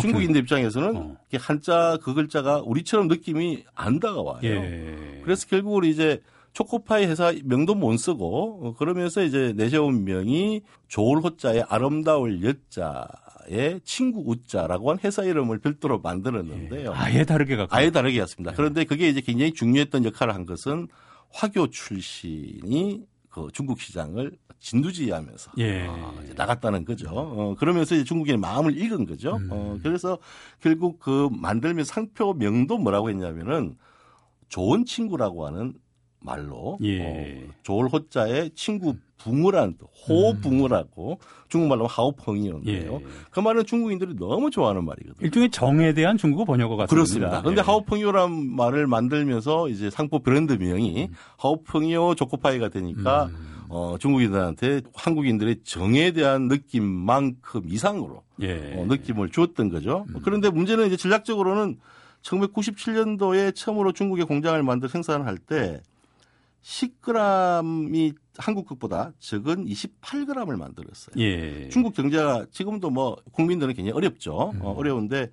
중국인들 0.00 0.40
입장에서는 0.42 0.96
어. 0.96 1.16
한자 1.38 1.98
그 2.02 2.12
글자가 2.14 2.62
우리처럼 2.64 3.08
느낌이 3.08 3.64
안 3.74 4.00
다가와요. 4.00 4.40
예. 4.42 5.20
그래서 5.22 5.46
결국은 5.46 5.84
이제 5.84 6.20
초코파이 6.52 7.06
회사 7.06 7.32
명도 7.44 7.74
못 7.74 7.96
쓰고 7.96 8.60
어, 8.62 8.74
그러면서 8.76 9.22
이제 9.22 9.52
내세운 9.56 10.04
명이 10.04 10.62
좋을 10.88 11.20
호자에 11.22 11.62
아름다울 11.68 12.42
여자의 12.42 13.80
친구 13.84 14.22
우자라고 14.26 14.90
한 14.90 14.98
회사 15.04 15.22
이름을 15.22 15.58
별도로 15.58 16.00
만들었는데요. 16.00 16.90
예. 16.90 16.94
아예 16.94 17.24
다르게 17.24 17.56
갖고 17.56 17.74
아예 17.74 17.90
다르게 17.90 18.20
했습니다. 18.20 18.52
그런데 18.54 18.84
그게 18.84 19.08
이제 19.08 19.20
굉장히 19.20 19.52
중요했던 19.52 20.04
역할을 20.04 20.34
한 20.34 20.44
것은 20.44 20.88
화교 21.30 21.68
출신이 21.68 23.06
그 23.28 23.48
중국 23.52 23.80
시장을 23.80 24.36
진두지휘하면서 24.60 25.52
예. 25.58 25.86
어, 25.86 26.14
나갔다는 26.34 26.84
거죠. 26.84 27.08
어, 27.10 27.54
그러면서 27.58 27.94
이제 27.94 28.04
중국인의 28.04 28.38
마음을 28.38 28.76
읽은 28.76 29.06
거죠. 29.06 29.36
음. 29.36 29.48
어, 29.50 29.78
그래서 29.82 30.18
결국 30.60 30.98
그 30.98 31.28
만들면 31.30 31.84
상표 31.84 32.32
명도 32.34 32.78
뭐라고 32.78 33.10
했냐면은 33.10 33.76
좋은 34.48 34.84
친구라고 34.84 35.46
하는 35.46 35.74
말로 36.20 36.78
예. 36.82 37.46
어, 37.46 37.52
조을 37.62 37.88
호자의 37.88 38.50
친구 38.54 38.96
붕어라는 39.18 39.76
호붕어라고 40.08 41.12
음. 41.12 41.16
중국말로 41.48 41.86
하오펑이었는데요. 41.86 42.94
예. 42.94 43.06
그 43.30 43.40
말은 43.40 43.66
중국인들이 43.66 44.14
너무 44.18 44.50
좋아하는 44.50 44.84
말이거든요. 44.84 45.24
일종의 45.24 45.50
정에 45.50 45.92
대한 45.92 46.16
중국어 46.16 46.44
번역어 46.44 46.76
같습니다. 46.76 46.94
그렇습니다. 46.94 47.40
그런데 47.42 47.60
예. 47.60 47.64
하오펑이오란 47.64 48.54
말을 48.56 48.86
만들면서 48.86 49.68
이제 49.68 49.90
상표 49.90 50.20
브랜드 50.20 50.54
명이 50.54 51.08
음. 51.10 51.14
하오펑이오 51.38 52.14
조코파이가 52.14 52.68
되니까 52.68 53.26
음. 53.26 53.48
어, 53.70 53.96
중국인들한테 53.98 54.80
한국인들의 54.94 55.60
정에 55.64 56.12
대한 56.12 56.48
느낌만큼 56.48 57.62
이상으로 57.66 58.22
예. 58.40 58.74
어, 58.76 58.86
느낌을 58.86 59.30
주었던 59.30 59.68
거죠. 59.68 60.06
음. 60.08 60.20
그런데 60.22 60.50
문제는 60.50 60.86
이제 60.86 60.96
전략적으로는 60.96 61.78
1997년도에 62.22 63.54
처음으로 63.54 63.92
중국에 63.92 64.24
공장을 64.24 64.60
만들 64.62 64.88
생산을 64.88 65.26
할때 65.26 65.80
10g이 66.62 68.14
한국 68.38 68.66
것보다 68.66 69.12
적은 69.18 69.66
28g을 69.66 70.56
만들었어요. 70.56 71.14
예. 71.18 71.68
중국 71.68 71.94
경제가 71.94 72.46
지금도 72.50 72.90
뭐 72.90 73.16
국민들은 73.32 73.74
굉장히 73.74 73.96
어렵죠. 73.96 74.52
음. 74.54 74.60
어, 74.62 74.72
어려운데 74.72 75.30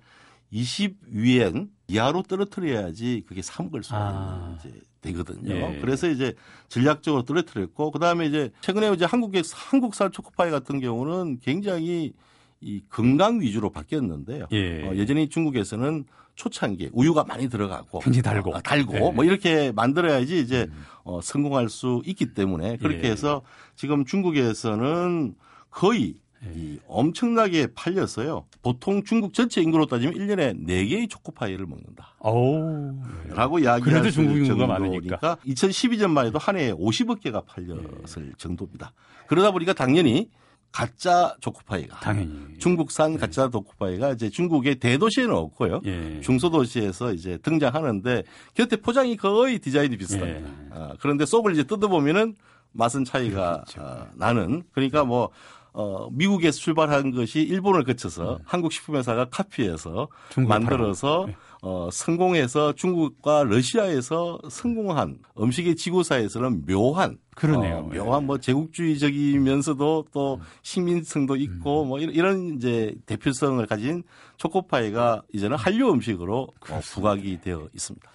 20위엔 0.52 1.68
이하로 1.88 2.22
떨어뜨려야지 2.22 3.24
그게 3.26 3.42
사 3.42 3.62
먹을 3.62 3.82
수 3.82 3.94
있는 3.94 4.06
아. 4.06 4.58
이제 4.58 4.80
되거든요. 5.00 5.54
예. 5.54 5.78
그래서 5.80 6.08
이제 6.08 6.34
전략적으로 6.68 7.22
떨어뜨렸고 7.22 7.92
그다음에 7.92 8.26
이제 8.26 8.50
최근에 8.60 8.92
이제 8.92 9.04
한국의 9.04 9.44
한국산 9.54 10.10
초코파이 10.10 10.50
같은 10.50 10.80
경우는 10.80 11.38
굉장히 11.40 12.12
이 12.60 12.82
건강 12.88 13.40
위주로 13.40 13.70
바뀌었는데요. 13.70 14.46
예. 14.52 14.86
어, 14.86 14.94
예전에 14.94 15.28
중국에서는 15.28 16.04
초창기 16.34 16.90
우유가 16.92 17.24
많이 17.24 17.48
들어가고 17.48 18.00
굉장히 18.00 18.22
달고 18.22 18.54
어, 18.54 18.60
달고 18.60 18.92
네. 18.92 19.12
뭐 19.12 19.24
이렇게 19.24 19.72
만들어야지 19.72 20.38
이제 20.38 20.66
음. 20.70 20.84
어, 21.04 21.20
성공할 21.22 21.68
수 21.68 22.02
있기 22.04 22.34
때문에 22.34 22.76
그렇게 22.76 23.08
예. 23.08 23.10
해서 23.10 23.42
지금 23.74 24.04
중국에서는 24.04 25.34
거의 25.70 26.16
예. 26.44 26.52
이 26.54 26.78
엄청나게 26.86 27.68
팔렸어요. 27.74 28.44
보통 28.62 29.02
중국 29.04 29.32
전체 29.32 29.62
인구로 29.62 29.86
따지면 29.86 30.14
1년에 30.14 30.66
4개의 30.66 31.08
초코파이를 31.08 31.66
먹는다. 31.66 32.14
오. 32.20 32.94
라고 33.28 33.58
이야기할 33.58 34.12
수 34.12 34.22
있는 34.22 34.44
정도니까 34.44 35.38
2012년만 35.46 36.26
해도 36.26 36.38
한 36.38 36.58
해에 36.58 36.72
50억 36.72 37.20
개가 37.20 37.42
팔렸을 37.42 38.28
예. 38.28 38.32
정도입니다. 38.36 38.92
그러다 39.26 39.50
보니까 39.50 39.72
당연히 39.72 40.28
가짜 40.76 41.34
초코파이가 41.40 42.00
당연히 42.00 42.58
중국산 42.58 43.12
네. 43.12 43.18
가짜 43.18 43.48
초코파이가 43.48 44.10
이제 44.10 44.28
중국의 44.28 44.74
대도시에는 44.78 45.34
없고요. 45.34 45.80
예. 45.86 46.20
중소도시에서 46.20 47.14
이제 47.14 47.38
등장하는데 47.38 48.24
곁에 48.52 48.76
포장이 48.76 49.16
거의 49.16 49.58
디자인이 49.58 49.96
비슷합니다. 49.96 50.38
예. 50.38 50.68
아, 50.72 50.92
그런데 51.00 51.24
속을 51.24 51.52
이제 51.52 51.62
뜯어보면은 51.62 52.34
맛은 52.72 53.06
차이가 53.06 53.64
그렇죠. 53.64 53.80
아, 53.80 54.08
나는 54.16 54.64
그러니까 54.72 55.04
뭐 55.04 55.30
어, 55.72 56.10
미국에서 56.12 56.58
출발한 56.58 57.10
것이 57.10 57.40
일본을 57.40 57.84
거쳐서 57.84 58.34
음. 58.34 58.38
한국 58.44 58.70
식품회사가 58.70 59.30
카피해서 59.30 60.08
만들어서 60.36 61.24
네. 61.26 61.36
어, 61.68 61.88
성공해서 61.90 62.74
중국과 62.74 63.42
러시아에서 63.42 64.38
성공한 64.48 65.18
음식의 65.36 65.74
지구사에서는 65.74 66.64
묘한 66.64 67.18
그러네요. 67.34 67.78
어, 67.78 67.82
묘한 67.92 68.24
뭐 68.24 68.38
제국주의적이면서도 68.38 70.06
또 70.12 70.34
음. 70.36 70.40
식민성도 70.62 71.34
있고 71.34 71.82
음. 71.82 71.88
뭐 71.88 71.98
이런 71.98 72.54
이제 72.54 72.94
대표성을 73.06 73.66
가진 73.66 74.04
초코파이가 74.36 75.22
이제는 75.32 75.56
한류 75.56 75.90
음식으로 75.90 76.46
어, 76.70 76.80
부각이 76.84 77.40
되어 77.40 77.68
있습니다. 77.74 78.12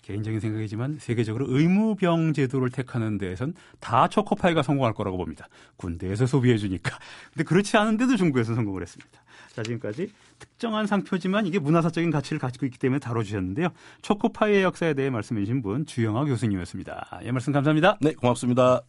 개인적인 0.00 0.40
생각이지만 0.40 0.98
세계적으로 0.98 1.46
의무병 1.48 2.32
제도를 2.32 2.70
택하는 2.70 3.18
데에선 3.18 3.52
다 3.80 4.08
초코파이가 4.08 4.62
성공할 4.62 4.94
거라고 4.94 5.18
봅니다. 5.18 5.46
군대에서 5.76 6.26
소비해 6.26 6.56
주니까. 6.56 6.98
근데 7.32 7.44
그렇지 7.44 7.76
않은데도 7.76 8.16
중국에서 8.16 8.54
성공을 8.54 8.80
했습니다. 8.80 9.21
자, 9.52 9.62
지금까지 9.62 10.10
특정한 10.38 10.86
상표지만 10.86 11.46
이게 11.46 11.58
문화사적인 11.58 12.10
가치를 12.10 12.38
가지고 12.38 12.66
있기 12.66 12.78
때문에 12.78 12.98
다뤄주셨는데요. 12.98 13.68
초코파이의 14.00 14.62
역사에 14.62 14.94
대해 14.94 15.10
말씀해 15.10 15.42
주신 15.42 15.62
분 15.62 15.84
주영아 15.84 16.24
교수님이었습니다. 16.24 17.20
예, 17.24 17.30
말씀 17.30 17.52
감사합니다. 17.52 17.98
네, 18.00 18.14
고맙습니다. 18.14 18.82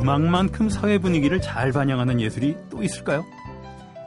음악만큼 0.00 0.68
사회 0.68 0.98
분위기를 0.98 1.40
잘 1.40 1.72
반영하는 1.72 2.20
예술이 2.20 2.56
또 2.68 2.82
있을까요? 2.82 3.24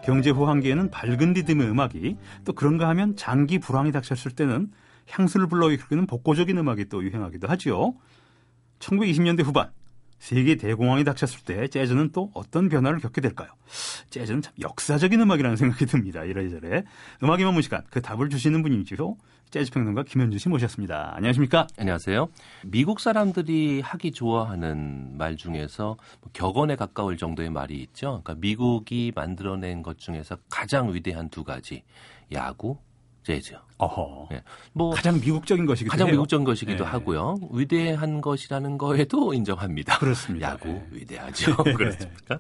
경제 0.06 0.30
호황기에는 0.30 0.92
밝은 0.92 1.34
리듬의 1.34 1.68
음악이 1.68 2.18
또 2.46 2.54
그런가 2.54 2.88
하면 2.90 3.16
장기 3.16 3.58
불황이 3.58 3.92
닥쳤을 3.92 4.32
때는 4.32 4.72
향수를 5.10 5.48
불러일으키는 5.48 6.06
복고적인 6.06 6.56
음악이 6.56 6.86
또 6.86 7.04
유행하기도 7.04 7.48
하지요. 7.48 7.96
1920년대 8.80 9.44
후반 9.44 9.72
세계 10.20 10.56
대공황이 10.56 11.04
닥쳤을 11.04 11.42
때 11.46 11.68
재즈는 11.68 12.12
또 12.12 12.32
어떤 12.34 12.70
변화를 12.70 13.00
겪게 13.00 13.22
될까요? 13.22 13.50
재즈는 14.10 14.42
참 14.42 14.54
역사적인 14.60 15.20
음악이라는 15.22 15.58
생각이 15.58 15.86
듭니다. 15.86 16.24
이래저래 16.24 16.84
음악이 17.24 17.44
만문 17.44 17.62
시간 17.62 17.84
그 17.90 18.02
답을 18.02 18.30
주시는 18.30 18.62
분이지요. 18.64 19.16
재즈 19.50 19.72
평론가 19.72 20.04
김현주 20.04 20.38
씨 20.40 20.50
모셨습니다. 20.50 21.14
안녕하십니까? 21.16 21.68
안녕하세요. 21.78 22.28
미국 22.66 23.00
사람들이 23.00 23.80
하기 23.80 24.12
좋아하는 24.12 25.18
말 25.18 25.38
중에서 25.38 25.96
뭐 26.20 26.30
격언에 26.34 26.76
가까울 26.76 27.16
정도의 27.16 27.50
말이 27.50 27.78
있죠. 27.84 28.22
그러니까 28.24 28.36
미국이 28.36 29.14
만들어낸 29.16 29.84
것 29.84 30.00
중에서 30.00 30.38
가장 30.50 30.94
위대한 30.94 31.30
두 31.30 31.46
가지 31.46 31.84
야구, 32.34 32.78
재즈. 33.24 33.56
어허. 33.80 34.28
네. 34.32 34.42
뭐 34.74 34.92
가장 34.92 35.20
미국적인 35.20 35.66
것이기도 35.66 35.92
가장 35.92 36.08
해요. 36.08 36.14
미국적인 36.14 36.46
것이기도 36.46 36.84
네. 36.84 36.90
하고요. 36.90 37.36
위대한 37.52 38.22
것이라는 38.22 38.78
거에도 38.78 39.34
인정합니다. 39.34 40.00
그렇습니다. 40.00 40.52
야구 40.52 40.68
네. 40.70 40.88
위대하죠. 40.92 41.56
그렇습니까? 41.78 42.40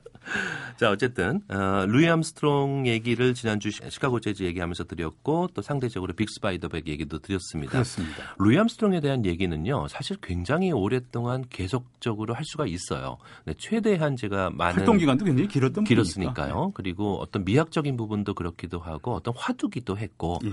자, 0.77 0.89
어쨌든 0.91 1.41
어, 1.49 1.85
루이 1.87 2.07
암스트롱 2.07 2.87
얘기를 2.87 3.35
지난주 3.35 3.69
시카고 3.69 4.19
재즈 4.19 4.43
얘기하면서 4.43 4.85
드렸고 4.85 5.49
또 5.53 5.61
상대적으로 5.61 6.13
빅스 6.13 6.29
바이더백 6.29 6.87
얘기도 6.87 7.19
드렸습니다. 7.19 7.71
그렇습니다. 7.71 8.23
루이 8.39 8.57
암스트롱에 8.57 8.99
대한 8.99 9.23
얘기는요. 9.23 9.87
사실 9.89 10.17
굉장히 10.21 10.71
오랫동안 10.71 11.45
계속적으로 11.49 12.33
할 12.33 12.45
수가 12.45 12.65
있어요. 12.65 13.17
네, 13.45 13.53
최대한 13.57 14.15
제가 14.15 14.49
많은 14.49 14.79
활동 14.79 14.97
기간도 14.97 15.25
굉장히 15.25 15.47
길었던 15.47 15.83
길었으니까요. 15.83 16.65
네. 16.65 16.71
그리고 16.73 17.19
어떤 17.19 17.45
미학적인 17.45 17.95
부분도 17.95 18.33
그렇기도 18.33 18.79
하고 18.79 19.13
어떤 19.13 19.33
화두기도 19.37 19.97
했고 19.97 20.39
예. 20.43 20.49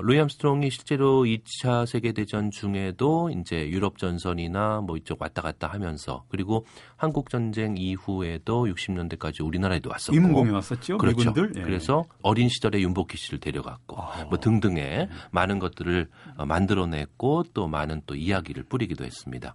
어, 0.00 0.02
루이 0.02 0.18
암스트롱이 0.18 0.70
실제로 0.70 1.24
2차 1.24 1.84
세계대전 1.84 2.50
중에도 2.50 3.28
이제 3.30 3.68
유럽 3.68 3.98
전선이나 3.98 4.80
뭐 4.80 4.96
이쪽 4.96 5.20
왔다 5.20 5.42
갔다 5.42 5.68
하면서 5.68 6.24
그리고 6.30 6.64
한국 6.96 7.28
전쟁 7.28 7.76
이후에도 7.76 8.64
60년대까지 8.64 9.44
우리나라에도 9.44 9.90
왔었고 9.90 10.16
임공에 10.16 10.50
왔었죠. 10.50 10.96
그렇죠. 10.96 11.30
미군들? 11.30 11.52
예. 11.56 11.62
그래서 11.62 12.04
어린 12.22 12.48
시절에 12.48 12.80
윤복희 12.80 13.16
씨를 13.16 13.40
데려갔고 13.40 14.00
아. 14.00 14.24
뭐 14.24 14.38
등등의 14.38 14.82
예. 14.82 15.08
많은 15.32 15.58
것들을 15.58 16.08
어, 16.38 16.46
만들어냈고 16.46 17.44
또 17.52 17.68
많은 17.68 18.00
또 18.06 18.14
이야기를 18.14 18.64
뿌리기도 18.64 19.04
했습니다. 19.04 19.54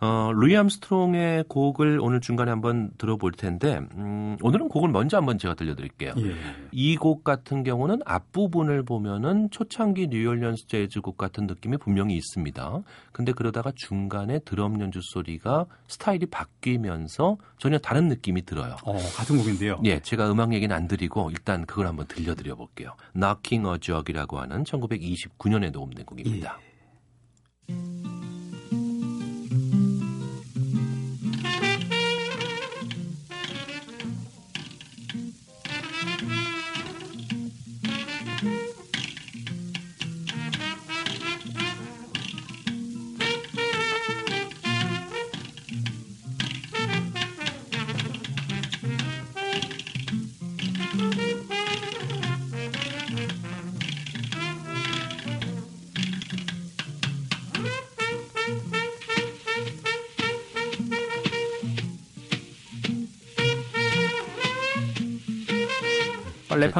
어, 0.00 0.32
루이 0.34 0.56
암스트롱의 0.56 1.44
곡을 1.48 1.98
오늘 2.00 2.20
중간에 2.20 2.50
한번 2.50 2.90
들어볼 2.98 3.32
텐데 3.32 3.80
음, 3.96 4.36
오늘은 4.42 4.68
곡을 4.68 4.90
먼저 4.90 5.16
한번 5.16 5.38
제가 5.38 5.54
들려드릴게요. 5.54 6.14
예. 6.18 6.34
이곡 6.72 7.24
같은 7.24 7.62
경우는 7.62 8.00
앞부분을 8.04 8.82
보면은 8.84 9.48
초창기 9.50 10.08
뉴올리언스 10.08 10.66
재즈 10.66 11.00
곡 11.00 11.16
같은 11.16 11.46
느낌이 11.46 11.76
분명히 11.78 12.16
있습니다. 12.16 12.82
근데 13.12 13.32
그러다가 13.32 13.72
중간에 13.74 14.40
드럼 14.40 14.80
연주 14.80 15.00
소리가 15.02 15.66
스타일이 15.88 16.26
바뀌면서 16.26 17.36
전혀 17.58 17.78
다른 17.78 18.08
느낌이 18.08 18.42
들어요. 18.42 18.76
어, 18.84 18.92
같은 19.16 19.38
곡인데요. 19.38 19.80
예, 19.84 20.00
제가 20.00 20.30
음악 20.30 20.52
얘기는 20.52 20.74
안 20.74 20.88
드리고 20.88 21.30
일단 21.30 21.64
그걸 21.66 21.86
한번 21.86 22.06
들려드려 22.06 22.56
볼게요. 22.56 22.94
Knocking 23.14 23.68
a 23.68 23.78
Jug이라고 23.80 24.38
하는 24.38 24.64
1929년에 24.64 25.70
녹음된 25.70 26.04
곡입니다. 26.04 26.58
예. 26.60 26.73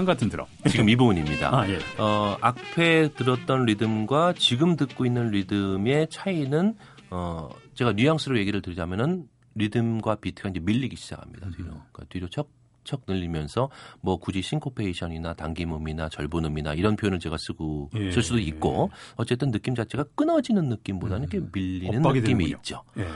빨래판 0.04 0.06
같은 0.06 0.28
드럼. 0.28 0.46
지금 0.70 0.88
이 0.88 0.96
부분입니다. 0.96 1.54
아, 1.54 1.68
예. 1.68 1.78
어, 1.98 2.37
앞에 2.40 3.08
들었던 3.14 3.64
리듬과 3.64 4.35
지금 4.37 4.76
듣고 4.76 5.06
있는 5.06 5.31
리듬의 5.31 6.08
차이는 6.10 6.76
어, 7.10 7.48
제가 7.74 7.92
뉘앙스로 7.92 8.38
얘기를 8.38 8.62
드리자면은 8.62 9.26
리듬과 9.56 10.16
비트가 10.16 10.50
이제 10.50 10.60
밀리기 10.60 10.96
시작합니다. 10.96 11.48
뒤로. 11.50 11.70
음. 11.70 11.81
그러니까 11.92 12.04
뒤로 12.08 12.29
척 12.29 12.48
척척 12.85 13.04
늘리면서 13.08 13.70
뭐 14.02 14.18
굳이 14.18 14.42
싱코페이션이나 14.42 15.33
당김음이나 15.35 16.10
절분음이나 16.10 16.74
이런 16.74 16.96
표현을 16.96 17.18
제가 17.18 17.38
쓰고 17.38 17.88
예. 17.94 18.10
쓸 18.10 18.22
수도 18.22 18.38
있고 18.38 18.90
어쨌든 19.16 19.50
느낌 19.50 19.74
자체가 19.74 20.04
끊어지는 20.14 20.68
느낌보다는 20.68 21.22
음. 21.22 21.29
이렇게 21.33 21.48
밀리는 21.58 22.02
느낌이 22.02 22.20
되는군요. 22.22 22.56
있죠. 22.58 22.83
예. 22.98 23.06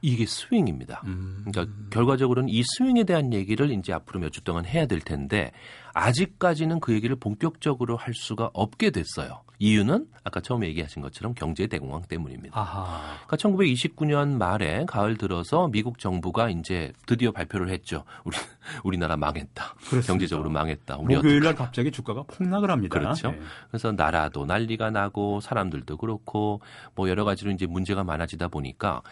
이게 0.00 0.26
스윙입니다. 0.26 1.02
음. 1.06 1.44
그러니까 1.50 1.74
결과적으로는 1.90 2.48
이 2.48 2.62
스윙에 2.62 3.04
대한 3.04 3.32
얘기를 3.32 3.70
이제 3.72 3.92
앞으로 3.92 4.20
몇 4.20 4.30
주 4.30 4.42
동안 4.42 4.64
해야 4.64 4.86
될 4.86 5.00
텐데 5.00 5.50
아직까지는 5.94 6.80
그 6.80 6.92
얘기를 6.92 7.16
본격적으로 7.16 7.96
할 7.96 8.14
수가 8.14 8.50
없게 8.52 8.90
됐어요. 8.90 9.42
이유는 9.60 10.06
아까 10.22 10.40
처음에 10.40 10.68
얘기하신 10.68 11.02
것처럼 11.02 11.34
경제 11.34 11.66
대공황 11.66 12.02
때문입니다. 12.02 12.56
아하. 12.56 13.16
그러니까 13.26 13.36
1929년 13.36 14.36
말에 14.36 14.84
가을 14.86 15.16
들어서 15.16 15.66
미국 15.68 15.98
정부가 15.98 16.48
이제 16.50 16.92
드디어 17.06 17.32
발표를 17.32 17.70
했죠. 17.70 18.04
우리 18.24 18.36
우리나라 18.84 19.16
망했다. 19.16 19.74
그렇습니다. 19.78 20.06
경제적으로 20.06 20.50
망했다. 20.50 20.98
우리 20.98 21.16
목요일 21.16 21.40
날 21.40 21.56
갑자기 21.56 21.90
주가가 21.90 22.22
폭락을 22.28 22.70
합니다. 22.70 23.00
그렇죠. 23.00 23.32
네. 23.32 23.40
그래서 23.70 23.90
나라도 23.90 24.46
난리가 24.46 24.90
나고 24.90 25.40
사람들도 25.40 25.96
그렇고 25.96 26.60
뭐 26.94 27.08
여러 27.08 27.24
가지로 27.24 27.50
이제 27.50 27.66
문제가 27.66 28.04
많아지다 28.04 28.46
보니까 28.46 29.02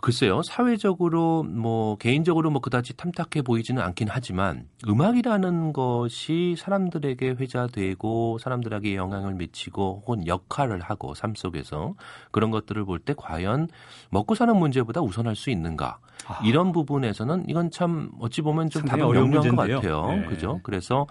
글쎄요, 0.00 0.42
사회적으로 0.42 1.42
뭐 1.42 1.96
개인적으로 1.96 2.50
뭐 2.50 2.60
그다지 2.60 2.96
탐탁해 2.96 3.42
보이지는 3.42 3.82
않긴 3.82 4.06
하지만 4.08 4.68
음악이라는 4.86 5.72
것이 5.72 6.54
사람들에게 6.56 7.30
회자되고 7.30 8.38
사람들에게 8.38 8.94
영향을 8.94 9.34
미치고 9.34 10.04
혹은 10.06 10.26
역할을 10.26 10.80
하고 10.80 11.14
삶 11.14 11.34
속에서 11.34 11.94
그런 12.30 12.50
것들을 12.52 12.84
볼 12.84 12.98
때 13.00 13.14
과연 13.16 13.68
먹고 14.10 14.34
사는 14.34 14.56
문제보다 14.56 15.00
우선할 15.00 15.34
수 15.36 15.50
있는가? 15.50 15.98
아. 16.26 16.40
이런 16.44 16.72
부분에서는 16.72 17.44
이건 17.48 17.70
참 17.70 18.10
어찌 18.20 18.40
보면 18.42 18.70
좀 18.70 18.82
답은 18.84 19.08
명료한 19.10 19.56
것 19.56 19.68
같아요. 19.68 20.06
네. 20.12 20.24
그죠? 20.26 20.60
그래서 20.62 21.06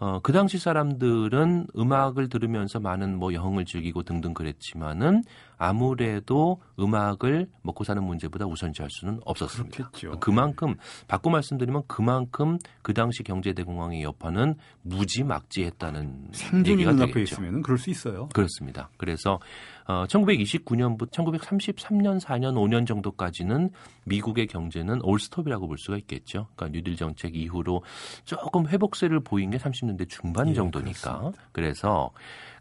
어, 0.00 0.20
그 0.22 0.32
당시 0.32 0.58
사람들은 0.58 1.66
음악을 1.76 2.28
들으면서 2.28 2.78
많은 2.78 3.18
뭐 3.18 3.34
여흥을 3.34 3.64
즐기고 3.64 4.04
등등 4.04 4.32
그랬지만은 4.32 5.24
아무래도 5.58 6.60
음악을 6.78 7.48
먹고 7.62 7.84
사는 7.84 8.02
문제보다 8.02 8.46
우선시할 8.46 8.88
수는 8.90 9.20
없었습니다. 9.24 9.76
그렇겠죠. 9.76 10.20
그만큼 10.20 10.76
바꿔 11.08 11.30
말씀드리면 11.30 11.82
그만큼 11.86 12.58
그 12.82 12.94
당시 12.94 13.22
경제 13.22 13.52
대공황의 13.52 14.02
여파는 14.02 14.54
무지막지했다는 14.82 16.30
얘기가 16.64 16.94
되겠죠. 16.94 17.18
있으면 17.20 17.62
그럴 17.62 17.78
수 17.78 17.90
있어요. 17.90 18.28
그렇습니다. 18.32 18.88
그래서 18.96 19.40
어, 19.86 20.04
1929년부터 20.06 21.10
1933년, 21.10 22.20
4년, 22.20 22.54
5년 22.54 22.86
정도까지는 22.86 23.70
미국의 24.04 24.46
경제는 24.46 25.00
올스톱이라고 25.02 25.66
볼 25.66 25.78
수가 25.78 25.96
있겠죠. 25.98 26.46
그러니까 26.54 26.76
뉴딜 26.76 26.96
정책 26.96 27.34
이후로 27.34 27.82
조금 28.24 28.68
회복세를 28.68 29.20
보인 29.20 29.50
게 29.50 29.58
30년대 29.58 30.08
중반 30.08 30.48
예, 30.50 30.54
정도니까. 30.54 31.22
예, 31.24 31.30
그래서 31.52 32.10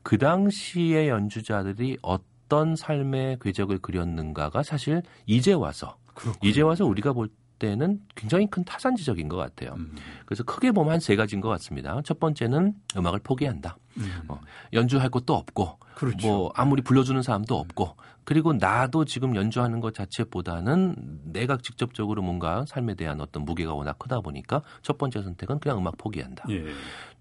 그 0.04 0.18
당시의 0.18 1.10
연주자들이 1.10 1.98
어떤 2.02 2.37
삶의 2.76 3.38
궤적을 3.42 3.80
그렸는가가 3.80 4.64
사실 4.64 5.02
이제 5.26 5.54
와서 5.54 5.98
그렇군요. 6.14 6.50
이제 6.50 6.62
와서 6.62 6.86
우리가 6.86 7.14
볼 7.14 7.30
때는 7.60 8.00
굉장히 8.16 8.48
큰 8.48 8.64
타산지적인 8.64 9.28
것 9.30 9.36
같아요. 9.38 9.74
음. 9.74 9.96
그래서 10.28 10.44
크게 10.44 10.72
보면 10.72 10.94
한 10.94 11.00
세 11.00 11.16
가지인 11.16 11.42
것 11.42 11.50
같습니다. 11.50 12.00
첫 12.04 12.20
번째는 12.20 12.74
음악을 12.96 13.20
포기한다. 13.24 13.78
음. 13.98 14.12
어, 14.28 14.40
연주할 14.74 15.10
것도 15.10 15.34
없고, 15.34 15.80
그렇죠. 15.96 16.28
뭐 16.28 16.52
아무리 16.54 16.84
불러주는 16.84 17.20
사람도 17.24 17.58
없고, 17.58 17.96
그리고 18.26 18.54
나도 18.54 19.06
지금 19.06 19.36
연주하는 19.36 19.80
것 19.80 19.96
자체보다는 19.96 20.96
내가 21.24 21.58
직접적으로 21.58 22.22
뭔가 22.22 22.66
삶에 22.68 22.94
대한 22.96 23.22
어떤 23.22 23.44
무게가 23.44 23.74
워낙 23.74 23.98
크다 23.98 24.20
보니까 24.20 24.62
첫 24.84 24.98
번째 24.98 25.24
선택은 25.24 25.60
그냥 25.60 25.80
음악 25.80 25.98
포기한다. 25.98 26.46
예. 26.50 26.66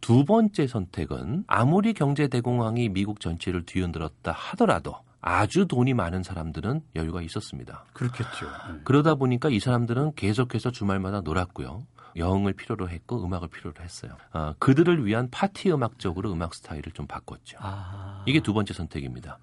두 0.01 0.25
번째 0.25 0.67
선택은 0.67 1.45
아무리 1.47 1.95
경제 1.95 2.29
대공황이 2.29 2.89
미국 2.91 3.21
전체를 3.21 3.65
뒤흔들었다 3.65 4.33
하더라도 4.33 4.97
아주 5.29 5.67
돈이 5.67 5.93
많은 5.93 6.23
사람들은 6.23 6.83
여유가 6.95 7.21
있었습니다. 7.21 7.85
그렇겠죠. 7.95 8.47
네. 8.47 8.81
그러다 8.85 9.17
보니까 9.17 9.49
이 9.49 9.59
사람들은 9.59 10.15
계속해서 10.15 10.71
주말마다 10.71 11.21
놀았고요. 11.23 11.85
여흥을 12.15 12.53
필요로 12.53 12.89
했고 12.89 13.25
음악을 13.25 13.49
필요로 13.49 13.75
했어요. 13.83 14.17
어, 14.33 14.55
그들을 14.61 15.05
위한 15.05 15.29
파티 15.31 15.73
음악적으로 15.73 16.33
음악 16.33 16.55
스타일을 16.55 16.93
좀 16.93 17.09
바꿨죠. 17.09 17.59
아... 17.61 18.23
이게 18.27 18.41
두 18.41 18.55
번째 18.55 18.73
선택입니다. 18.73 19.41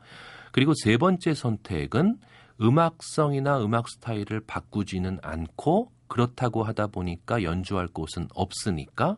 그리고 0.53 0.71
세 0.73 0.95
번째 0.95 1.33
선택은 1.33 2.17
음악성이나 2.61 3.61
음악 3.61 3.89
스타일을 3.89 4.39
바꾸지는 4.47 5.19
않고 5.21 5.91
그렇다고 6.07 6.63
하다 6.63 6.87
보니까 6.87 7.43
연주할 7.43 7.87
곳은 7.87 8.29
없으니까 8.33 9.17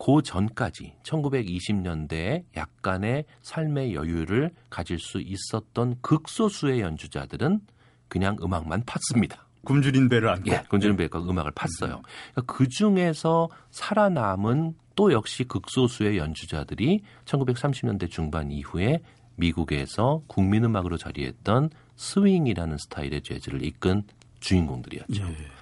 그 0.00 0.22
전까지 0.22 0.94
1920년대에 1.02 2.44
약간의 2.56 3.26
삶의 3.42 3.94
여유를 3.94 4.50
가질 4.70 4.98
수 4.98 5.20
있었던 5.20 5.96
극소수의 6.00 6.80
연주자들은 6.80 7.60
그냥 8.08 8.36
음악만 8.42 8.84
팠습니다. 8.84 9.40
굶주린 9.62 10.08
배를 10.08 10.30
안고. 10.30 10.50
예, 10.50 10.64
굶주린 10.70 10.96
배가 10.96 11.20
음악을 11.20 11.52
팠어요. 11.52 12.00
그러니까 12.32 12.42
그 12.46 12.66
중에서 12.66 13.50
살아남은 13.70 14.74
또 14.96 15.12
역시 15.12 15.44
극소수의 15.44 16.16
연주자들이 16.16 17.02
1930년대 17.26 18.10
중반 18.10 18.50
이후에 18.50 19.02
미국에서 19.36 20.22
국민음악으로 20.28 20.96
자리했던 20.96 21.70
스윙이라는 21.96 22.78
스타일의 22.78 23.20
재즈를 23.20 23.62
이끈 23.62 24.04
주인공들이었죠. 24.40 25.22
예. 25.22 25.59